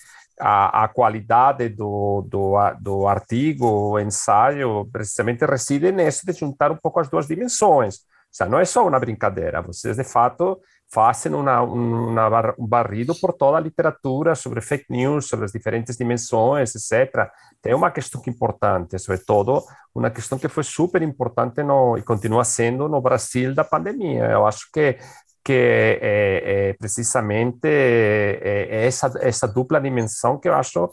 a, 0.40 0.84
a 0.84 0.88
qualidade 0.88 1.68
do, 1.68 2.26
do, 2.26 2.54
do 2.80 3.06
artigo, 3.06 3.66
o 3.66 4.00
ensaio, 4.00 4.88
precisamente 4.90 5.44
reside 5.44 5.92
nisso 5.92 6.24
de 6.24 6.32
juntar 6.32 6.72
um 6.72 6.78
pouco 6.82 7.00
as 7.00 7.10
duas 7.10 7.26
dimensões. 7.26 7.96
Ou 7.96 8.00
seja, 8.32 8.48
não 8.48 8.58
é 8.58 8.64
só 8.64 8.86
uma 8.86 8.98
brincadeira, 8.98 9.60
vocês 9.60 9.98
de 9.98 10.04
fato 10.04 10.58
fazem 10.92 11.32
uma, 11.32 11.62
uma, 11.62 12.54
um 12.58 12.66
barrido 12.66 13.14
por 13.14 13.32
toda 13.32 13.56
a 13.56 13.60
literatura 13.60 14.34
sobre 14.34 14.60
fake 14.60 14.86
news, 14.90 15.26
sobre 15.26 15.46
as 15.46 15.52
diferentes 15.52 15.96
dimensões, 15.96 16.74
etc. 16.74 17.30
Tem 17.62 17.74
uma 17.74 17.90
questão 17.90 18.20
que 18.20 18.28
é 18.28 18.32
importante, 18.32 18.98
sobretudo 18.98 19.64
uma 19.94 20.10
questão 20.10 20.38
que 20.38 20.48
foi 20.48 20.62
super 20.62 21.00
importante 21.00 21.62
no, 21.62 21.96
e 21.96 22.02
continua 22.02 22.44
sendo 22.44 22.88
no 22.88 23.00
Brasil 23.00 23.54
da 23.54 23.64
pandemia. 23.64 24.24
Eu 24.26 24.46
acho 24.46 24.70
que 24.72 24.98
que 25.44 25.52
é, 26.00 26.68
é 26.68 26.72
precisamente 26.74 27.66
é, 27.66 28.68
é 28.70 28.86
essa, 28.86 29.10
essa 29.20 29.48
dupla 29.48 29.80
dimensão 29.80 30.38
que 30.38 30.48
eu 30.48 30.54
acho 30.54 30.88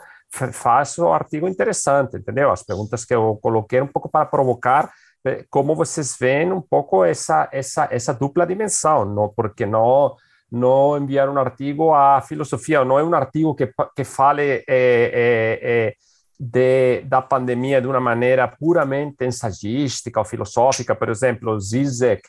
faz 0.52 0.98
o 0.98 1.12
artigo 1.12 1.48
interessante, 1.48 2.18
entendeu? 2.18 2.52
As 2.52 2.64
perguntas 2.64 3.06
que 3.06 3.14
eu 3.14 3.38
coloquei 3.42 3.82
um 3.82 3.88
pouco 3.88 4.10
para 4.10 4.26
provocar 4.26 4.86
eh, 4.86 4.92
como 5.50 5.76
vocês 5.76 6.16
veem 6.20 6.52
um 6.52 6.62
pouco 6.62 7.04
essa 7.04 7.50
essa 7.52 7.88
essa 7.92 8.14
dupla 8.14 8.46
dimensão, 8.46 9.06
não 9.06 9.30
porque 9.30 9.66
não 9.66 10.16
não 10.52 10.98
enviar 10.98 11.30
um 11.30 11.38
artigo 11.38 11.94
à 11.94 12.22
filosofia, 12.22 12.84
não 12.84 12.98
é 12.98 13.04
um 13.04 13.14
artigo 13.14 13.54
que 13.54 13.72
que 13.96 14.04
fale 14.04 14.64
é, 14.68 14.68
é, 14.68 15.94
de, 16.40 17.02
da 17.02 17.22
pandemia 17.22 17.82
de 17.82 17.88
uma 17.88 18.00
maneira 18.00 18.48
puramente 18.48 19.26
ensagística 19.26 20.20
ou 20.20 20.26
filosófica, 20.26 20.96
por 20.96 21.10
exemplo, 21.10 21.60
Zizek, 21.60 22.24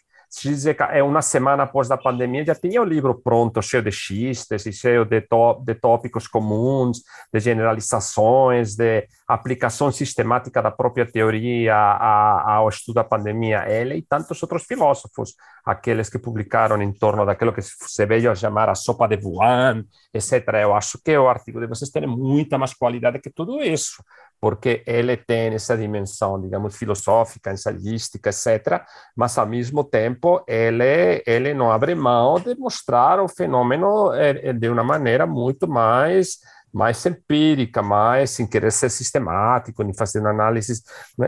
é 0.93 1.03
uma 1.03 1.23
semana 1.23 1.65
após 1.65 1.91
a 1.91 1.97
pandemia, 1.97 2.45
já 2.45 2.55
tinha 2.55 2.81
o 2.81 2.85
livro 2.85 3.21
pronto, 3.21 3.61
cheio 3.61 3.83
de 3.83 3.91
xistes 3.91 4.65
e 4.65 4.73
cheio 4.73 5.05
de, 5.05 5.21
de 5.21 5.75
tópicos 5.75 6.29
comuns, 6.29 7.03
de 7.33 7.41
generalizações, 7.41 8.77
de 8.77 9.09
aplicação 9.27 9.91
sistemática 9.91 10.63
da 10.63 10.71
própria 10.71 11.05
teoria 11.05 11.75
ao 11.75 12.69
estudo 12.69 12.95
da 12.97 13.05
pandemia. 13.05 13.69
Ele 13.69 13.97
e 13.97 14.03
tantos 14.03 14.41
outros 14.41 14.65
filósofos, 14.65 15.35
aqueles 15.65 16.09
que 16.09 16.19
publicaram 16.19 16.81
em 16.81 16.93
torno 16.93 17.27
daquilo 17.27 17.53
que 17.53 17.63
se 17.63 18.07
veio 18.07 18.31
a 18.31 18.35
chamar 18.35 18.69
a 18.69 18.75
sopa 18.77 19.09
de 19.09 19.17
Wuhan, 19.17 19.85
etc. 20.15 20.47
Eu 20.63 20.75
acho 20.75 20.99
que 21.05 21.17
o 21.19 21.29
artigo 21.29 21.61
de 21.61 21.67
vocês 21.67 21.91
tem 21.91 22.07
muita 22.07 22.57
mais 22.57 22.73
qualidade 22.73 23.19
que 23.19 23.31
tudo 23.31 23.61
isso 23.61 24.03
porque 24.41 24.83
ele 24.87 25.17
tem 25.17 25.55
essa 25.55 25.77
dimensão, 25.77 26.41
digamos, 26.41 26.77
filosófica, 26.77 27.53
ensaiística, 27.53 28.31
etc., 28.31 28.83
mas, 29.15 29.37
ao 29.37 29.47
mesmo 29.47 29.85
tempo, 29.85 30.43
ele, 30.49 31.23
ele 31.27 31.53
não 31.53 31.71
abre 31.71 31.95
mão 31.95 32.41
de 32.41 32.55
mostrar 32.57 33.21
o 33.21 33.29
fenômeno 33.29 34.13
eh, 34.15 34.41
eh, 34.49 34.53
de 34.53 34.69
uma 34.69 34.83
maneira 34.83 35.27
muito 35.27 35.69
mais 35.69 36.39
mais 36.73 37.05
empírica, 37.05 37.83
mais 37.83 38.31
sem 38.31 38.47
querer 38.47 38.71
ser 38.71 38.91
sistemático, 38.91 39.83
nem 39.83 39.93
fazer 39.93 40.25
análise 40.25 40.81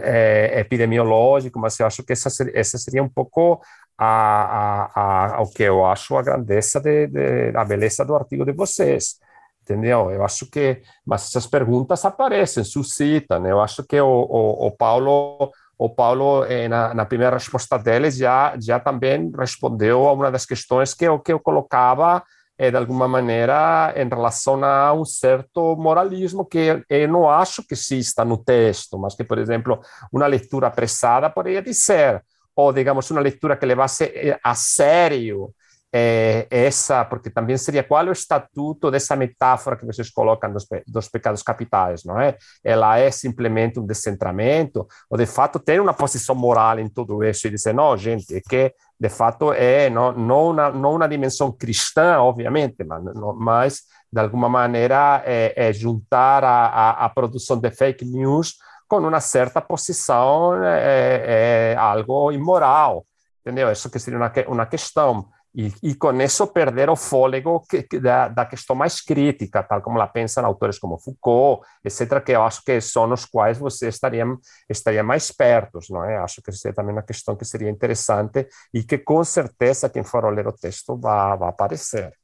é, 0.02 0.60
epidemiológico, 0.60 1.58
mas 1.58 1.78
eu 1.80 1.86
acho 1.86 2.04
que 2.04 2.12
essa, 2.12 2.28
essa 2.54 2.78
seria 2.78 3.02
um 3.02 3.08
pouco 3.08 3.60
a, 3.98 4.86
a, 4.94 5.36
a, 5.36 5.42
o 5.42 5.50
que 5.50 5.64
eu 5.64 5.84
acho 5.84 6.16
a 6.16 6.22
grandeza, 6.22 6.80
de, 6.80 7.08
de, 7.08 7.56
a 7.56 7.64
beleza 7.64 8.04
do 8.04 8.14
artigo 8.14 8.44
de 8.44 8.52
vocês 8.52 9.18
entendeu? 9.62 10.10
Eu 10.10 10.24
acho 10.24 10.46
que, 10.50 10.82
mas 11.06 11.28
essas 11.28 11.46
perguntas 11.46 12.04
aparecem, 12.04 12.64
suscitam. 12.64 13.40
Né? 13.40 13.52
Eu 13.52 13.60
acho 13.60 13.82
que 13.84 14.00
o, 14.00 14.06
o, 14.06 14.66
o 14.66 14.70
Paulo, 14.70 15.50
o 15.78 15.88
Paulo 15.88 16.44
eh, 16.44 16.68
na, 16.68 16.94
na, 16.94 17.04
primeira 17.04 17.36
resposta 17.36 17.78
dele 17.78 18.10
já 18.10 18.54
já 18.60 18.78
também 18.78 19.30
respondeu 19.36 20.08
a 20.08 20.12
uma 20.12 20.30
das 20.30 20.44
questões 20.46 20.94
que 20.94 21.04
eu 21.04 21.18
que 21.18 21.32
eu 21.32 21.40
colocava 21.40 22.22
é, 22.58 22.70
de 22.70 22.76
alguma 22.76 23.08
maneira, 23.08 23.92
em 23.96 24.08
relação 24.08 24.62
a 24.62 24.92
um 24.92 25.04
certo 25.04 25.74
moralismo 25.76 26.44
que 26.44 26.84
eu 26.88 27.08
não 27.08 27.28
acho 27.28 27.66
que 27.66 27.74
exista 27.74 28.24
no 28.24 28.36
texto, 28.36 28.98
mas 28.98 29.14
que, 29.14 29.24
por 29.24 29.38
exemplo, 29.38 29.80
uma 30.12 30.26
leitura 30.26 30.68
apressada 30.68 31.30
poderia 31.30 31.62
dizer, 31.62 32.22
ou, 32.54 32.72
digamos, 32.72 33.10
uma 33.10 33.20
leitura 33.20 33.56
que 33.56 33.66
levasse 33.66 34.04
eh, 34.04 34.38
a 34.44 34.54
sério 34.54 35.52
é, 35.92 36.46
essa, 36.50 37.04
porque 37.04 37.28
também 37.28 37.56
seria 37.58 37.84
qual 37.84 38.06
é 38.06 38.08
o 38.08 38.12
estatuto 38.12 38.90
dessa 38.90 39.14
metáfora 39.14 39.76
que 39.76 39.84
vocês 39.84 40.10
colocam 40.10 40.50
dos, 40.50 40.66
dos 40.86 41.08
pecados 41.08 41.42
capitais, 41.42 42.02
não 42.04 42.18
é? 42.18 42.38
Ela 42.64 42.98
é 42.98 43.10
simplesmente 43.10 43.78
um 43.78 43.86
descentramento, 43.86 44.86
ou 45.10 45.18
de 45.18 45.26
fato 45.26 45.58
tem 45.58 45.78
uma 45.78 45.92
posição 45.92 46.34
moral 46.34 46.78
em 46.78 46.88
tudo 46.88 47.22
isso 47.22 47.46
e 47.46 47.50
dizer, 47.50 47.74
não, 47.74 47.96
gente, 47.96 48.34
é 48.34 48.40
que 48.40 48.72
de 48.98 49.08
fato 49.10 49.52
é 49.52 49.90
não, 49.90 50.12
não, 50.12 50.52
não 50.52 50.94
uma 50.94 51.08
dimensão 51.08 51.52
cristã, 51.52 52.20
obviamente, 52.20 52.82
mas, 52.84 53.02
mas 53.36 53.82
de 54.10 54.20
alguma 54.20 54.48
maneira 54.48 55.22
é, 55.26 55.52
é 55.56 55.72
juntar 55.72 56.42
a, 56.42 56.66
a, 56.66 57.04
a, 57.04 57.08
produção 57.10 57.58
de 57.58 57.70
fake 57.70 58.04
news 58.04 58.54
com 58.88 58.98
uma 58.98 59.20
certa 59.20 59.60
posição 59.60 60.62
é, 60.62 61.72
é 61.72 61.76
algo 61.76 62.30
imoral, 62.30 63.06
entendeu? 63.40 63.70
Isso 63.72 63.90
que 63.90 63.98
seria 63.98 64.18
uma, 64.18 64.32
uma 64.48 64.66
questão. 64.66 65.28
E, 65.54 65.70
e, 65.82 65.94
com 65.94 66.12
isso 66.22 66.46
perder 66.46 66.88
o 66.88 66.96
fôlego 66.96 67.60
que, 67.68 67.82
que 67.82 68.00
da, 68.00 68.26
da, 68.26 68.46
questão 68.46 68.74
mais 68.74 69.02
crítica, 69.02 69.62
tal 69.62 69.82
como 69.82 69.98
ela 69.98 70.06
pensa 70.06 70.40
autores 70.40 70.78
como 70.78 70.98
Foucault, 70.98 71.62
etc., 71.84 72.24
que 72.24 72.32
eu 72.32 72.42
acho 72.42 72.64
que 72.64 72.80
são 72.80 73.12
os 73.12 73.26
quais 73.26 73.58
você 73.58 73.88
estaria, 73.88 74.24
estaria 74.66 75.02
mais 75.02 75.30
perto, 75.30 75.78
não 75.90 76.02
é? 76.02 76.16
Acho 76.16 76.40
que 76.40 76.50
seria 76.52 76.74
também 76.74 76.94
uma 76.94 77.02
questão 77.02 77.36
que 77.36 77.44
seria 77.44 77.68
interessante 77.68 78.48
e 78.72 78.82
que 78.82 78.96
com 78.96 79.22
certeza 79.22 79.90
quem 79.90 80.02
for 80.02 80.24
ler 80.32 80.46
o 80.46 80.52
texto 80.52 80.96
vai, 80.96 81.36
vai 81.36 81.50
aparecer. 81.50 82.14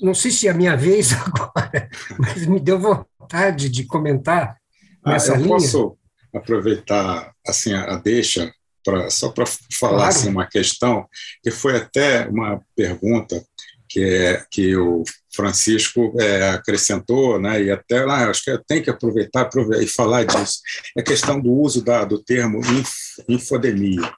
Não 0.00 0.14
sei 0.14 0.30
se 0.30 0.46
é 0.46 0.52
a 0.52 0.54
minha 0.54 0.76
vez 0.76 1.10
agora, 1.18 1.90
mas 2.16 2.46
me 2.46 2.60
deu 2.60 2.78
vontade 2.78 3.68
de 3.68 3.84
comentar 3.86 4.56
nessa 5.04 5.32
ah, 5.32 5.34
eu 5.34 5.42
linha. 5.42 5.56
posso 5.56 5.98
aproveitar 6.32 7.34
assim 7.44 7.74
a 7.74 7.96
deixa 7.96 8.52
pra, 8.84 9.10
só 9.10 9.30
para 9.30 9.44
falar 9.78 9.96
claro. 9.96 10.08
assim, 10.08 10.28
uma 10.28 10.46
questão, 10.46 11.06
que 11.42 11.50
foi 11.50 11.76
até 11.76 12.26
uma 12.28 12.60
pergunta 12.76 13.42
que, 13.88 14.02
é, 14.02 14.44
que 14.50 14.76
o 14.76 15.02
Francisco 15.34 16.14
é, 16.20 16.50
acrescentou, 16.50 17.40
né, 17.40 17.62
e 17.62 17.70
até 17.70 18.04
lá, 18.04 18.28
acho 18.28 18.44
que 18.44 18.50
eu 18.50 18.62
tenho 18.64 18.82
que 18.82 18.90
aproveitar, 18.90 19.42
aproveitar 19.42 19.82
e 19.82 19.88
falar 19.88 20.24
disso, 20.24 20.60
é 20.96 21.00
a 21.00 21.04
questão 21.04 21.40
do 21.40 21.52
uso 21.52 21.82
da, 21.82 22.04
do 22.04 22.22
termo 22.22 22.58
inf, 22.58 22.90
infodemia. 23.28 24.12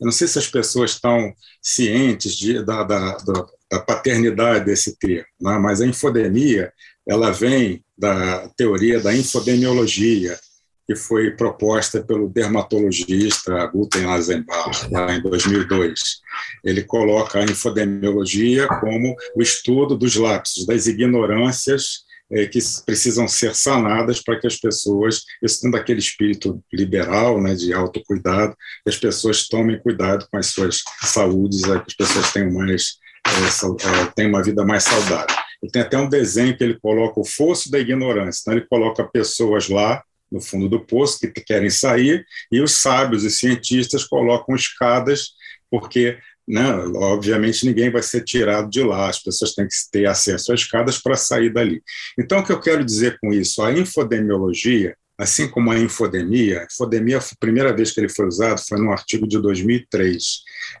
Eu 0.00 0.06
não 0.06 0.12
sei 0.12 0.26
se 0.26 0.38
as 0.38 0.48
pessoas 0.48 0.92
estão 0.92 1.32
cientes 1.62 2.34
de, 2.36 2.64
da, 2.64 2.82
da, 2.82 3.16
da 3.70 3.80
paternidade 3.80 4.64
desse 4.64 4.98
termo, 4.98 5.26
né, 5.40 5.58
mas 5.58 5.80
a 5.80 5.86
infodemia 5.86 6.72
ela 7.06 7.30
vem 7.30 7.84
da 7.96 8.48
teoria 8.56 9.00
da 9.00 9.14
infodemiologia, 9.14 10.38
que 10.86 10.96
foi 10.96 11.30
proposta 11.30 12.02
pelo 12.02 12.28
dermatologista 12.28 13.66
Guten 13.66 14.06
Lazenbach, 14.06 14.90
lá 14.90 15.14
em 15.14 15.22
2002. 15.22 16.00
Ele 16.64 16.82
coloca 16.82 17.38
a 17.38 17.44
infodemiologia 17.44 18.66
como 18.80 19.14
o 19.36 19.42
estudo 19.42 19.96
dos 19.96 20.16
lapsos, 20.16 20.66
das 20.66 20.86
ignorâncias 20.86 22.04
é, 22.32 22.46
que 22.46 22.58
precisam 22.86 23.28
ser 23.28 23.54
sanadas 23.54 24.20
para 24.22 24.40
que 24.40 24.46
as 24.46 24.56
pessoas, 24.56 25.22
isso 25.42 25.70
daquele 25.70 26.00
espírito 26.00 26.62
liberal, 26.72 27.40
né, 27.40 27.54
de 27.54 27.72
autocuidado, 27.72 28.56
que 28.82 28.90
as 28.90 28.96
pessoas 28.96 29.46
tomem 29.48 29.78
cuidado 29.78 30.26
com 30.30 30.38
as 30.38 30.46
suas 30.46 30.82
saúdes, 31.02 31.62
é, 31.64 31.78
que 31.78 31.86
as 31.88 31.94
pessoas 31.94 32.32
tenham 32.32 32.50
mais 32.50 33.02
é, 33.24 34.06
tenham 34.16 34.30
uma 34.30 34.42
vida 34.42 34.64
mais 34.64 34.82
saudável. 34.82 35.36
Ele 35.62 35.70
tem 35.70 35.82
até 35.82 35.96
um 35.96 36.08
desenho 36.08 36.56
que 36.56 36.64
ele 36.64 36.78
coloca 36.80 37.20
o 37.20 37.24
fosso 37.24 37.70
da 37.70 37.78
ignorância. 37.78 38.40
Então, 38.42 38.54
ele 38.54 38.66
coloca 38.66 39.04
pessoas 39.04 39.68
lá 39.68 40.02
no 40.32 40.40
fundo 40.40 40.68
do 40.68 40.80
poço, 40.80 41.20
que 41.20 41.40
querem 41.40 41.70
sair, 41.70 42.24
e 42.50 42.60
os 42.60 42.72
sábios 42.72 43.22
e 43.22 43.30
cientistas 43.30 44.04
colocam 44.04 44.56
escadas, 44.56 45.32
porque, 45.70 46.18
né, 46.48 46.74
obviamente, 46.96 47.66
ninguém 47.66 47.90
vai 47.90 48.02
ser 48.02 48.24
tirado 48.24 48.70
de 48.70 48.82
lá, 48.82 49.08
as 49.08 49.22
pessoas 49.22 49.54
têm 49.54 49.66
que 49.66 49.74
ter 49.92 50.06
acesso 50.06 50.50
a 50.50 50.54
escadas 50.54 50.98
para 50.98 51.16
sair 51.16 51.52
dali. 51.52 51.82
Então, 52.18 52.40
o 52.40 52.44
que 52.44 52.52
eu 52.52 52.60
quero 52.60 52.84
dizer 52.84 53.18
com 53.20 53.32
isso? 53.32 53.62
A 53.62 53.72
infodemiologia, 53.72 54.96
assim 55.18 55.48
como 55.48 55.70
a 55.70 55.78
infodemia, 55.78 56.60
a 56.60 56.64
infodemia, 56.64 57.18
a 57.18 57.22
primeira 57.38 57.74
vez 57.74 57.90
que 57.90 58.00
ele 58.00 58.08
foi 58.08 58.26
usado 58.26 58.60
foi 58.66 58.78
num 58.78 58.90
artigo 58.90 59.28
de 59.28 59.38
2003, 59.40 60.22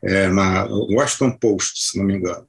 é, 0.04 0.28
na 0.28 0.64
Washington 0.64 1.36
Post, 1.38 1.90
se 1.90 1.98
não 1.98 2.04
me 2.04 2.14
engano 2.14 2.46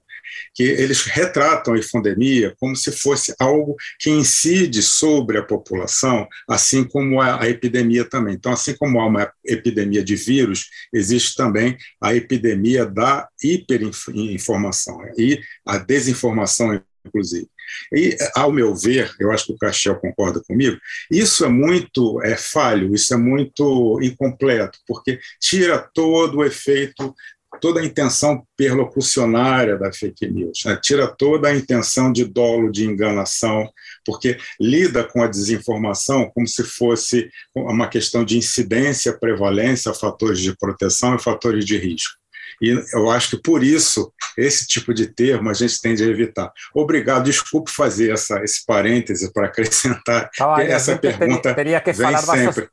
que 0.53 0.63
eles 0.63 1.03
retratam 1.03 1.73
a 1.73 1.77
infodemia 1.77 2.55
como 2.59 2.75
se 2.75 2.91
fosse 2.91 3.33
algo 3.39 3.75
que 3.99 4.09
incide 4.09 4.81
sobre 4.81 5.37
a 5.37 5.43
população, 5.43 6.27
assim 6.47 6.83
como 6.83 7.21
a, 7.21 7.41
a 7.41 7.49
epidemia 7.49 8.05
também. 8.05 8.35
Então, 8.35 8.51
assim 8.51 8.75
como 8.75 8.99
há 8.99 9.05
uma 9.05 9.31
epidemia 9.45 10.03
de 10.03 10.15
vírus, 10.15 10.69
existe 10.93 11.35
também 11.35 11.77
a 12.01 12.13
epidemia 12.15 12.85
da 12.85 13.27
hiperinformação 13.43 14.99
e 15.17 15.39
a 15.65 15.77
desinformação, 15.77 16.81
inclusive. 17.05 17.47
E, 17.93 18.17
ao 18.35 18.51
meu 18.51 18.75
ver, 18.75 19.13
eu 19.19 19.31
acho 19.31 19.47
que 19.47 19.53
o 19.53 19.57
Cachel 19.57 19.95
concorda 19.95 20.41
comigo, 20.41 20.77
isso 21.09 21.45
é 21.45 21.49
muito 21.49 22.21
é, 22.21 22.35
falho, 22.35 22.93
isso 22.93 23.13
é 23.13 23.17
muito 23.17 23.99
incompleto, 24.01 24.79
porque 24.87 25.19
tira 25.39 25.79
todo 25.93 26.37
o 26.37 26.45
efeito 26.45 27.15
toda 27.63 27.79
a 27.79 27.85
intenção 27.85 28.45
perlocucionária 28.57 29.77
da 29.77 29.89
fake 29.89 30.29
news, 30.29 30.63
né? 30.65 30.77
tira 30.83 31.07
toda 31.07 31.47
a 31.47 31.55
intenção 31.55 32.11
de 32.11 32.25
dolo, 32.25 32.69
de 32.69 32.83
enganação, 32.83 33.69
porque 34.05 34.37
lida 34.59 35.01
com 35.05 35.23
a 35.23 35.27
desinformação 35.27 36.29
como 36.35 36.45
se 36.45 36.61
fosse 36.61 37.29
uma 37.55 37.87
questão 37.87 38.25
de 38.25 38.37
incidência, 38.37 39.17
prevalência, 39.17 39.93
fatores 39.93 40.41
de 40.41 40.53
proteção 40.57 41.15
e 41.15 41.23
fatores 41.23 41.63
de 41.63 41.77
risco. 41.77 42.17
E 42.61 42.69
eu 42.93 43.09
acho 43.09 43.29
que 43.29 43.41
por 43.41 43.63
isso 43.63 44.13
esse 44.37 44.67
tipo 44.67 44.93
de 44.93 45.07
termo 45.07 45.49
a 45.49 45.53
gente 45.53 45.79
tende 45.79 46.03
a 46.03 46.07
evitar. 46.07 46.51
Obrigado, 46.75 47.23
desculpe 47.23 47.71
fazer 47.71 48.11
essa, 48.11 48.43
esse 48.43 48.65
parêntese 48.65 49.31
para 49.31 49.47
acrescentar 49.47 50.29
ah, 50.37 50.61
essa 50.61 50.97
pergunta 50.97 51.53
teria, 51.53 51.79
teria 51.79 51.81
que 51.81 51.93
falar 51.93 52.21
sempre 52.21 52.67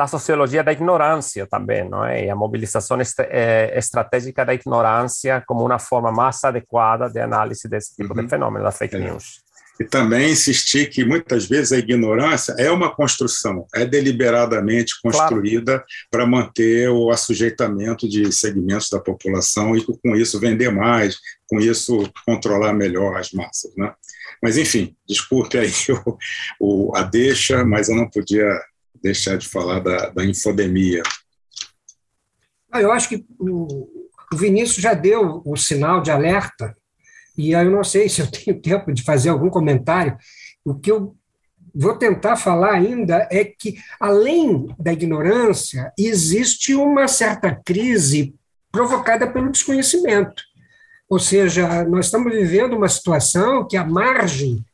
da 0.00 0.06
sociologia 0.06 0.64
da 0.64 0.72
ignorância 0.72 1.46
também, 1.46 1.86
não 1.86 2.02
é? 2.02 2.24
E 2.24 2.30
a 2.30 2.34
mobilização 2.34 2.98
est 3.02 3.20
é, 3.20 3.76
estratégica 3.76 4.46
da 4.46 4.54
ignorância 4.54 5.44
como 5.46 5.62
uma 5.62 5.78
forma 5.78 6.10
mais 6.10 6.42
adequada 6.42 7.06
de 7.10 7.20
análise 7.20 7.68
desse 7.68 7.94
tipo 7.94 8.16
uhum. 8.16 8.22
de 8.22 8.30
fenômeno 8.30 8.64
da 8.64 8.72
fake 8.72 8.96
é. 8.96 8.98
news. 8.98 9.42
E 9.78 9.84
também 9.84 10.30
insistir 10.30 10.88
que 10.88 11.04
muitas 11.04 11.44
vezes 11.44 11.72
a 11.72 11.78
ignorância 11.78 12.54
é 12.56 12.70
uma 12.70 12.94
construção, 12.94 13.66
é 13.74 13.84
deliberadamente 13.84 14.94
construída 15.02 15.72
claro. 15.72 15.86
para 16.10 16.26
manter 16.26 16.88
o 16.88 17.10
assujeitamento 17.10 18.08
de 18.08 18.32
segmentos 18.32 18.88
da 18.88 19.00
população 19.00 19.76
e 19.76 19.84
com 19.84 20.16
isso 20.16 20.40
vender 20.40 20.70
mais, 20.70 21.18
com 21.46 21.58
isso 21.60 22.10
controlar 22.24 22.72
melhor 22.72 23.18
as 23.18 23.32
massas, 23.32 23.70
né? 23.76 23.92
Mas 24.42 24.56
enfim, 24.56 24.96
desculpe 25.06 25.58
aí 25.58 25.70
o, 26.58 26.88
o, 26.88 26.96
a 26.96 27.02
deixa, 27.02 27.62
mas 27.66 27.90
eu 27.90 27.96
não 27.96 28.08
podia 28.08 28.50
deixar 29.02 29.36
de 29.36 29.48
falar 29.48 29.80
da, 29.80 30.10
da 30.10 30.24
infodemia. 30.24 31.02
Ah, 32.70 32.80
eu 32.80 32.92
acho 32.92 33.08
que 33.08 33.24
o, 33.38 33.88
o 34.32 34.36
Vinícius 34.36 34.82
já 34.82 34.94
deu 34.94 35.42
o 35.44 35.56
sinal 35.56 36.00
de 36.00 36.10
alerta, 36.10 36.76
e 37.36 37.52
eu 37.52 37.70
não 37.70 37.82
sei 37.82 38.08
se 38.08 38.20
eu 38.20 38.30
tenho 38.30 38.58
tempo 38.62 38.92
de 38.92 39.02
fazer 39.02 39.30
algum 39.30 39.50
comentário. 39.50 40.16
O 40.64 40.74
que 40.74 40.90
eu 40.90 41.16
vou 41.74 41.96
tentar 41.96 42.36
falar 42.36 42.74
ainda 42.74 43.26
é 43.30 43.44
que, 43.44 43.78
além 43.98 44.68
da 44.78 44.92
ignorância, 44.92 45.92
existe 45.98 46.74
uma 46.74 47.08
certa 47.08 47.54
crise 47.54 48.34
provocada 48.70 49.26
pelo 49.26 49.50
desconhecimento. 49.50 50.42
Ou 51.08 51.18
seja, 51.18 51.84
nós 51.84 52.06
estamos 52.06 52.32
vivendo 52.32 52.76
uma 52.76 52.88
situação 52.88 53.66
que, 53.66 53.76
à 53.76 53.84
margem 53.84 54.64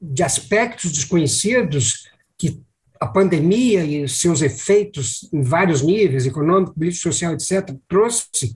de 0.00 0.22
aspectos 0.22 0.90
desconhecidos 0.90 2.08
que 2.36 2.60
a 3.00 3.06
pandemia 3.06 3.84
e 3.84 4.08
seus 4.08 4.42
efeitos 4.42 5.28
em 5.32 5.42
vários 5.42 5.82
níveis, 5.82 6.26
econômico, 6.26 6.74
político, 6.74 7.02
social, 7.02 7.32
etc., 7.32 7.74
trouxe, 7.88 8.54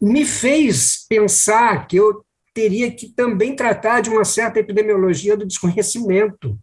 me 0.00 0.24
fez 0.24 1.06
pensar 1.08 1.86
que 1.86 1.96
eu 1.96 2.24
teria 2.52 2.90
que 2.90 3.08
também 3.08 3.54
tratar 3.54 4.00
de 4.00 4.10
uma 4.10 4.24
certa 4.24 4.58
epidemiologia 4.58 5.36
do 5.36 5.46
desconhecimento 5.46 6.58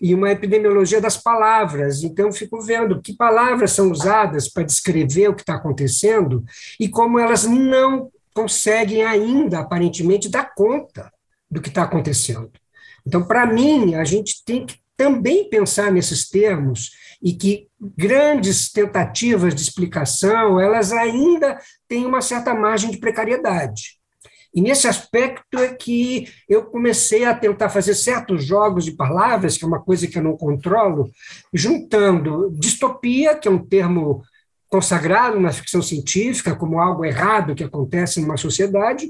e 0.00 0.14
uma 0.14 0.30
epidemiologia 0.30 1.00
das 1.00 1.16
palavras. 1.16 2.02
Então, 2.02 2.32
fico 2.32 2.60
vendo 2.60 3.00
que 3.00 3.14
palavras 3.14 3.72
são 3.72 3.90
usadas 3.90 4.48
para 4.48 4.64
descrever 4.64 5.28
o 5.28 5.34
que 5.34 5.42
está 5.42 5.54
acontecendo 5.54 6.44
e 6.78 6.88
como 6.88 7.18
elas 7.18 7.44
não 7.44 8.10
conseguem 8.34 9.02
ainda, 9.02 9.60
aparentemente, 9.60 10.28
dar 10.28 10.54
conta 10.54 11.10
do 11.50 11.60
que 11.60 11.68
está 11.68 11.82
acontecendo. 11.82 12.50
Então, 13.06 13.22
para 13.22 13.46
mim, 13.46 13.94
a 13.94 14.04
gente 14.04 14.44
tem 14.44 14.66
que 14.66 14.78
também 14.96 15.48
pensar 15.48 15.92
nesses 15.92 16.28
termos 16.28 16.90
e 17.22 17.32
que 17.32 17.68
grandes 17.80 18.70
tentativas 18.70 19.54
de 19.54 19.62
explicação, 19.62 20.60
elas 20.60 20.92
ainda 20.92 21.58
têm 21.88 22.06
uma 22.06 22.20
certa 22.20 22.54
margem 22.54 22.90
de 22.90 22.98
precariedade. 22.98 23.96
E 24.54 24.62
nesse 24.62 24.88
aspecto 24.88 25.58
é 25.58 25.74
que 25.74 26.28
eu 26.48 26.64
comecei 26.64 27.26
a 27.26 27.34
tentar 27.34 27.68
fazer 27.68 27.94
certos 27.94 28.42
jogos 28.42 28.86
de 28.86 28.92
palavras, 28.92 29.58
que 29.58 29.64
é 29.64 29.68
uma 29.68 29.82
coisa 29.82 30.06
que 30.06 30.16
eu 30.16 30.22
não 30.22 30.34
controlo, 30.34 31.10
juntando 31.52 32.50
distopia, 32.58 33.34
que 33.34 33.48
é 33.48 33.50
um 33.50 33.62
termo 33.62 34.22
consagrado 34.66 35.38
na 35.38 35.52
ficção 35.52 35.82
científica 35.82 36.56
como 36.56 36.80
algo 36.80 37.04
errado 37.04 37.54
que 37.54 37.64
acontece 37.64 38.20
numa 38.20 38.36
sociedade, 38.38 39.08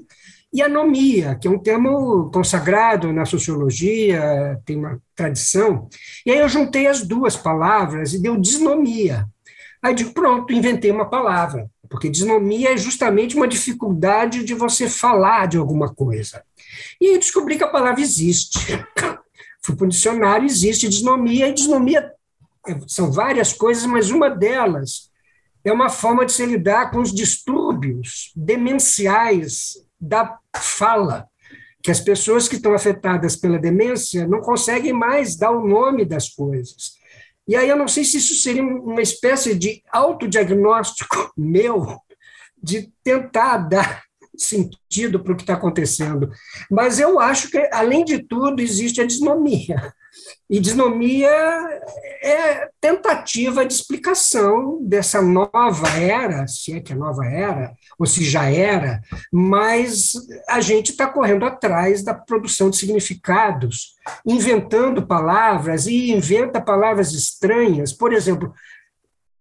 e 0.56 0.62
anomia, 0.62 1.34
que 1.34 1.46
é 1.46 1.50
um 1.50 1.58
termo 1.58 2.30
consagrado 2.30 3.12
na 3.12 3.26
sociologia, 3.26 4.58
tem 4.64 4.78
uma 4.78 4.98
tradição. 5.14 5.86
E 6.24 6.30
aí 6.30 6.38
eu 6.38 6.48
juntei 6.48 6.86
as 6.86 7.02
duas 7.02 7.36
palavras 7.36 8.14
e 8.14 8.22
deu 8.22 8.38
disnomia. 8.38 9.26
Aí 9.82 9.94
digo, 9.94 10.14
pronto, 10.14 10.54
inventei 10.54 10.90
uma 10.90 11.10
palavra, 11.10 11.70
porque 11.90 12.08
disnomia 12.08 12.72
é 12.72 12.76
justamente 12.78 13.36
uma 13.36 13.46
dificuldade 13.46 14.44
de 14.44 14.54
você 14.54 14.88
falar 14.88 15.46
de 15.46 15.58
alguma 15.58 15.94
coisa. 15.94 16.42
E 16.98 17.08
aí 17.08 17.18
descobri 17.18 17.58
que 17.58 17.64
a 17.64 17.68
palavra 17.68 18.00
existe. 18.00 18.58
Fui 19.60 19.76
para 19.76 19.84
o 19.84 19.88
dicionário, 19.90 20.46
existe 20.46 20.88
disnomia, 20.88 21.48
e 21.48 21.52
disnomia 21.52 22.10
é, 22.66 22.80
são 22.88 23.12
várias 23.12 23.52
coisas, 23.52 23.84
mas 23.84 24.10
uma 24.10 24.30
delas 24.30 25.10
é 25.62 25.70
uma 25.70 25.90
forma 25.90 26.24
de 26.24 26.32
se 26.32 26.46
lidar 26.46 26.90
com 26.90 27.00
os 27.02 27.12
distúrbios 27.12 28.32
demenciais 28.34 29.84
da 30.00 30.38
fala, 30.60 31.28
que 31.82 31.90
as 31.90 32.00
pessoas 32.00 32.48
que 32.48 32.56
estão 32.56 32.74
afetadas 32.74 33.36
pela 33.36 33.58
demência 33.58 34.26
não 34.26 34.40
conseguem 34.40 34.92
mais 34.92 35.36
dar 35.36 35.52
o 35.52 35.66
nome 35.66 36.04
das 36.04 36.28
coisas. 36.28 36.96
E 37.46 37.54
aí 37.54 37.68
eu 37.68 37.76
não 37.76 37.86
sei 37.86 38.04
se 38.04 38.16
isso 38.16 38.34
seria 38.34 38.62
uma 38.62 39.00
espécie 39.00 39.54
de 39.54 39.82
autodiagnóstico 39.92 41.32
meu, 41.38 41.96
de 42.60 42.92
tentar 43.04 43.58
dar 43.58 44.02
sentido 44.36 45.22
para 45.22 45.32
o 45.32 45.36
que 45.36 45.42
está 45.42 45.54
acontecendo. 45.54 46.30
Mas 46.70 46.98
eu 46.98 47.20
acho 47.20 47.50
que, 47.50 47.58
além 47.72 48.04
de 48.04 48.22
tudo, 48.22 48.60
existe 48.60 49.00
a 49.00 49.06
disnomia. 49.06 49.94
E 50.48 50.60
disnomia 50.60 51.30
é 52.22 52.68
tentativa 52.80 53.64
de 53.64 53.74
explicação 53.74 54.78
dessa 54.82 55.22
nova 55.22 55.88
era, 55.98 56.46
se 56.46 56.74
é 56.74 56.80
que 56.80 56.92
é 56.92 56.96
nova 56.96 57.24
era, 57.24 57.74
ou 57.98 58.06
se 58.06 58.24
já 58.24 58.50
era, 58.50 59.00
mas 59.32 60.12
a 60.48 60.60
gente 60.60 60.90
está 60.90 61.06
correndo 61.06 61.44
atrás 61.44 62.02
da 62.04 62.12
produção 62.12 62.68
de 62.68 62.76
significados, 62.76 63.94
inventando 64.24 65.06
palavras 65.06 65.86
e 65.86 66.10
inventa 66.10 66.60
palavras 66.60 67.12
estranhas. 67.12 67.92
Por 67.92 68.12
exemplo, 68.12 68.52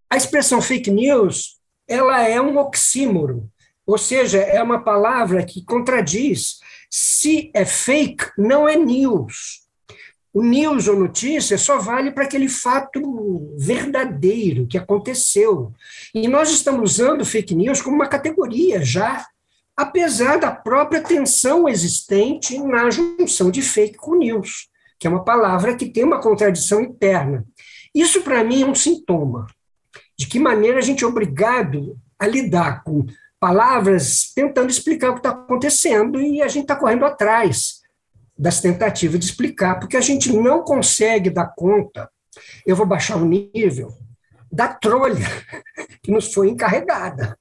a 0.09 0.15
expressão 0.15 0.61
fake 0.61 0.89
news 0.89 1.59
ela 1.87 2.21
é 2.27 2.41
um 2.41 2.57
oxímoro, 2.57 3.49
ou 3.85 3.97
seja, 3.97 4.39
é 4.39 4.61
uma 4.63 4.83
palavra 4.83 5.45
que 5.45 5.63
contradiz. 5.63 6.59
Se 6.89 7.51
é 7.53 7.65
fake, 7.65 8.31
não 8.37 8.67
é 8.67 8.75
news. 8.75 9.64
O 10.35 10.43
news 10.43 10.89
ou 10.89 10.99
notícia 10.99 11.57
só 11.57 11.79
vale 11.79 12.11
para 12.11 12.25
aquele 12.25 12.49
fato 12.49 13.55
verdadeiro 13.57 14.67
que 14.67 14.77
aconteceu. 14.77 15.71
E 16.13 16.27
nós 16.27 16.51
estamos 16.51 16.91
usando 16.91 17.23
fake 17.23 17.55
news 17.55 17.81
como 17.81 17.95
uma 17.95 18.09
categoria 18.09 18.83
já, 18.83 19.25
apesar 19.77 20.37
da 20.37 20.51
própria 20.51 21.01
tensão 21.01 21.69
existente 21.69 22.59
na 22.59 22.89
junção 22.89 23.49
de 23.49 23.61
fake 23.61 23.95
com 23.95 24.17
news, 24.17 24.67
que 24.99 25.07
é 25.07 25.09
uma 25.09 25.23
palavra 25.23 25.73
que 25.73 25.85
tem 25.85 26.03
uma 26.03 26.19
contradição 26.19 26.81
interna. 26.81 27.45
Isso, 27.95 28.21
para 28.21 28.43
mim, 28.43 28.63
é 28.63 28.65
um 28.65 28.75
sintoma 28.75 29.47
de 30.19 30.27
que 30.27 30.37
maneira 30.37 30.79
a 30.79 30.81
gente 30.81 31.05
é 31.05 31.07
obrigado 31.07 31.97
a 32.19 32.27
lidar 32.27 32.83
com 32.83 33.05
palavras 33.39 34.33
tentando 34.35 34.69
explicar 34.69 35.11
o 35.11 35.13
que 35.13 35.19
está 35.19 35.29
acontecendo 35.29 36.19
e 36.19 36.41
a 36.41 36.49
gente 36.49 36.63
está 36.63 36.75
correndo 36.75 37.05
atrás 37.05 37.84
das 38.37 38.59
tentativas 38.61 39.19
de 39.19 39.25
explicar, 39.25 39.79
porque 39.79 39.97
a 39.97 40.01
gente 40.01 40.31
não 40.33 40.63
consegue 40.63 41.29
dar 41.29 41.53
conta. 41.55 42.09
Eu 42.65 42.75
vou 42.75 42.85
baixar 42.85 43.17
o 43.17 43.25
nível 43.25 43.95
da 44.51 44.67
trolha 44.67 45.25
que 46.03 46.11
nos 46.11 46.33
foi 46.33 46.49
encarregada, 46.49 47.37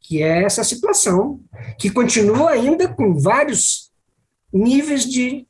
que 0.00 0.22
é 0.22 0.42
essa 0.42 0.64
situação, 0.64 1.40
que 1.78 1.90
continua 1.90 2.50
ainda 2.50 2.88
com 2.88 3.18
vários 3.18 3.90
níveis 4.52 5.04
de 5.04 5.46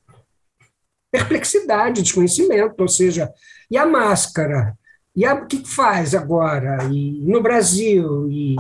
perplexidade, 1.11 2.03
desconhecimento, 2.03 2.81
ou 2.81 2.89
seja, 2.89 3.33
e 3.71 3.77
a 3.77 3.87
máscara? 3.87 4.77
E 5.15 5.25
a, 5.25 5.35
o 5.35 5.47
que 5.47 5.65
faz 5.65 6.15
agora? 6.15 6.85
E 6.93 7.25
no 7.25 7.41
Brasil? 7.41 8.29
E, 8.29 8.57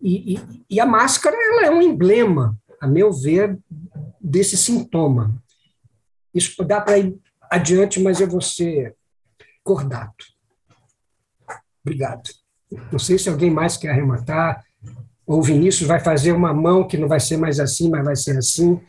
e, 0.00 0.40
e 0.70 0.80
a 0.80 0.86
máscara 0.86 1.36
ela 1.36 1.66
é 1.66 1.70
um 1.70 1.82
emblema, 1.82 2.56
a 2.80 2.86
meu 2.86 3.12
ver, 3.12 3.58
desse 4.24 4.56
sintoma. 4.56 5.34
Isso 6.34 6.64
dá 6.64 6.80
para 6.80 6.98
ir 6.98 7.14
adiante, 7.50 8.00
mas 8.00 8.20
eu 8.20 8.28
vou 8.28 8.40
ser 8.40 8.96
cordato. 9.62 10.24
Obrigado. 11.84 12.30
Não 12.90 12.98
sei 12.98 13.18
se 13.18 13.28
alguém 13.28 13.50
mais 13.50 13.76
quer 13.76 13.90
arrematar, 13.90 14.64
ou 15.26 15.38
o 15.38 15.42
Vinícius 15.42 15.86
vai 15.86 16.00
fazer 16.00 16.32
uma 16.32 16.52
mão 16.52 16.86
que 16.88 16.96
não 16.96 17.06
vai 17.06 17.20
ser 17.20 17.36
mais 17.36 17.60
assim, 17.60 17.90
mas 17.90 18.04
vai 18.04 18.16
ser 18.16 18.38
assim. 18.38 18.80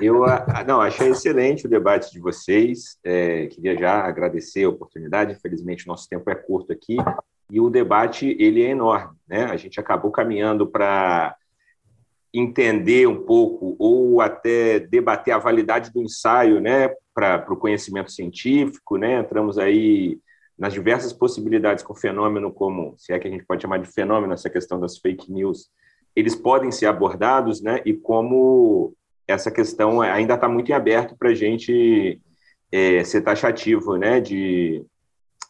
Eu 0.00 0.24
não 0.66 0.80
achei 0.80 1.10
excelente 1.10 1.66
o 1.66 1.68
debate 1.68 2.10
de 2.12 2.20
vocês. 2.20 2.98
É, 3.04 3.46
queria 3.46 3.76
já 3.76 4.04
agradecer 4.04 4.64
a 4.64 4.68
oportunidade. 4.68 5.32
Infelizmente, 5.32 5.86
nosso 5.86 6.08
tempo 6.08 6.30
é 6.30 6.34
curto 6.34 6.72
aqui 6.72 6.96
e 7.50 7.60
o 7.60 7.68
debate 7.68 8.36
ele 8.38 8.62
é 8.62 8.70
enorme. 8.70 9.16
Né? 9.28 9.44
A 9.44 9.56
gente 9.56 9.78
acabou 9.78 10.10
caminhando 10.10 10.66
para 10.66 11.36
entender 12.38 13.06
um 13.06 13.24
pouco 13.24 13.76
ou 13.78 14.20
até 14.20 14.78
debater 14.78 15.32
a 15.32 15.38
validade 15.38 15.90
do 15.92 16.02
ensaio, 16.02 16.60
né, 16.60 16.90
para 17.14 17.50
o 17.50 17.56
conhecimento 17.56 18.12
científico, 18.12 18.98
né? 18.98 19.18
Entramos 19.18 19.58
aí 19.58 20.18
nas 20.58 20.72
diversas 20.72 21.12
possibilidades 21.14 21.82
com 21.82 21.94
fenômeno 21.94 22.52
como, 22.52 22.94
se 22.98 23.12
é 23.12 23.18
que 23.18 23.26
a 23.26 23.30
gente 23.30 23.44
pode 23.44 23.62
chamar 23.62 23.78
de 23.78 23.90
fenômeno 23.90 24.34
essa 24.34 24.50
questão 24.50 24.78
das 24.78 24.98
fake 24.98 25.32
news, 25.32 25.70
eles 26.14 26.34
podem 26.34 26.70
ser 26.70 26.86
abordados, 26.86 27.62
né? 27.62 27.80
E 27.86 27.94
como 27.94 28.94
essa 29.26 29.50
questão 29.50 30.02
ainda 30.02 30.34
está 30.34 30.48
muito 30.48 30.70
em 30.70 30.74
aberto 30.74 31.16
para 31.16 31.30
a 31.30 31.34
gente 31.34 32.20
é, 32.70 33.02
ser 33.02 33.22
taxativo, 33.22 33.96
né? 33.96 34.20
De, 34.20 34.84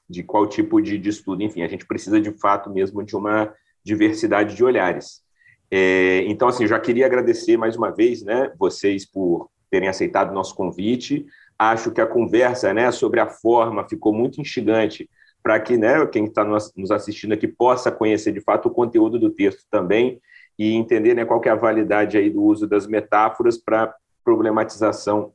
de 0.09 0.23
qual 0.23 0.47
tipo 0.47 0.81
de, 0.81 0.99
de 0.99 1.09
estudo. 1.09 1.43
Enfim, 1.43 1.63
a 1.63 1.69
gente 1.69 1.87
precisa 1.87 2.21
de 2.21 2.31
fato 2.39 2.71
mesmo 2.71 3.03
de 3.03 3.17
uma 3.17 3.53
diversidade 3.85 4.55
de 4.55 4.63
olhares. 4.65 5.26
É, 5.71 6.25
então, 6.27 6.49
assim, 6.49 6.67
já 6.67 6.79
queria 6.79 7.07
agradecer 7.07 7.57
mais 7.57 7.77
uma 7.77 7.91
vez, 7.91 8.23
né, 8.23 8.53
vocês 8.59 9.05
por 9.05 9.51
terem 9.71 9.89
aceitado 9.89 10.31
o 10.31 10.35
nosso 10.35 10.55
convite. 10.55 11.27
Acho 11.59 11.91
que 11.91 12.01
a 12.01 12.07
conversa, 12.07 12.73
né, 12.73 12.91
sobre 12.91 13.21
a 13.21 13.27
forma 13.27 13.89
ficou 13.89 14.13
muito 14.13 14.41
instigante 14.41 15.09
para 15.43 15.59
que, 15.61 15.77
né, 15.77 16.05
quem 16.07 16.25
está 16.25 16.45
nos 16.45 16.91
assistindo 16.91 17.33
aqui 17.33 17.47
possa 17.47 17.91
conhecer 17.91 18.33
de 18.33 18.41
fato 18.41 18.67
o 18.67 18.71
conteúdo 18.71 19.19
do 19.19 19.31
texto 19.31 19.65
também 19.71 20.21
e 20.59 20.73
entender, 20.73 21.15
né, 21.15 21.25
qual 21.25 21.41
que 21.41 21.49
é 21.49 21.53
a 21.53 21.57
validade 21.57 22.17
aí 22.17 22.31
do 22.31 22.43
uso 22.43 22.67
das 22.67 22.87
metáforas 22.87 23.57
para 23.59 23.95
problematização 24.25 25.33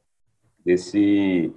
desse 0.66 1.54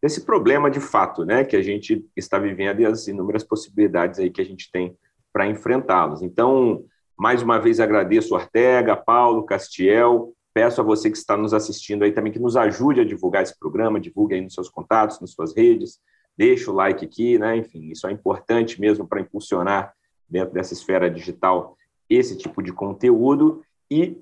desse 0.00 0.24
problema 0.24 0.70
de 0.70 0.78
fato, 0.78 1.24
né, 1.24 1.42
que 1.42 1.56
a 1.56 1.62
gente 1.62 2.04
está 2.14 2.38
vivendo 2.38 2.80
e 2.80 2.86
as 2.86 3.08
inúmeras 3.08 3.42
possibilidades 3.42 4.20
aí 4.20 4.30
que 4.30 4.40
a 4.40 4.44
gente 4.44 4.70
tem 4.70 4.96
para 5.32 5.48
enfrentá-los. 5.48 6.22
Então, 6.22 6.84
mais 7.16 7.42
uma 7.42 7.58
vez 7.58 7.80
agradeço 7.80 8.34
Ortega, 8.34 8.96
Paulo, 8.96 9.44
Castiel. 9.44 10.32
Peço 10.52 10.80
a 10.80 10.84
você 10.84 11.10
que 11.10 11.16
está 11.16 11.36
nos 11.36 11.54
assistindo 11.54 12.02
aí 12.02 12.12
também 12.12 12.32
que 12.32 12.38
nos 12.38 12.56
ajude 12.56 13.00
a 13.00 13.04
divulgar 13.04 13.42
esse 13.42 13.58
programa, 13.58 14.00
divulgue 14.00 14.34
aí 14.34 14.40
nos 14.40 14.54
seus 14.54 14.68
contatos, 14.68 15.20
nas 15.20 15.30
suas 15.30 15.54
redes, 15.54 15.98
deixa 16.36 16.70
o 16.70 16.74
like 16.74 17.04
aqui, 17.04 17.38
né? 17.38 17.56
Enfim, 17.56 17.90
isso 17.90 18.06
é 18.06 18.12
importante 18.12 18.80
mesmo 18.80 19.06
para 19.06 19.20
impulsionar 19.20 19.92
dentro 20.28 20.54
dessa 20.54 20.72
esfera 20.72 21.10
digital 21.10 21.76
esse 22.08 22.36
tipo 22.36 22.62
de 22.62 22.72
conteúdo 22.72 23.62
e 23.90 24.18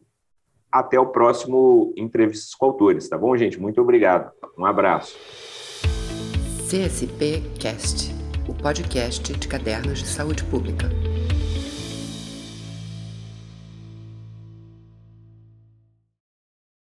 até 0.71 0.99
o 0.99 1.07
próximo 1.07 1.93
Entrevistas 1.97 2.55
com 2.55 2.67
Autores, 2.67 3.09
tá 3.09 3.17
bom, 3.17 3.37
gente? 3.37 3.61
Muito 3.61 3.81
obrigado. 3.81 4.33
Um 4.59 4.65
abraço. 4.65 5.17
CSP 6.69 7.43
Cast, 7.61 8.13
o 8.49 8.55
podcast 8.55 9.33
de 9.33 9.47
cadernos 9.47 10.01
de 10.01 10.09
saúde 10.09 10.43
pública. 10.45 11.14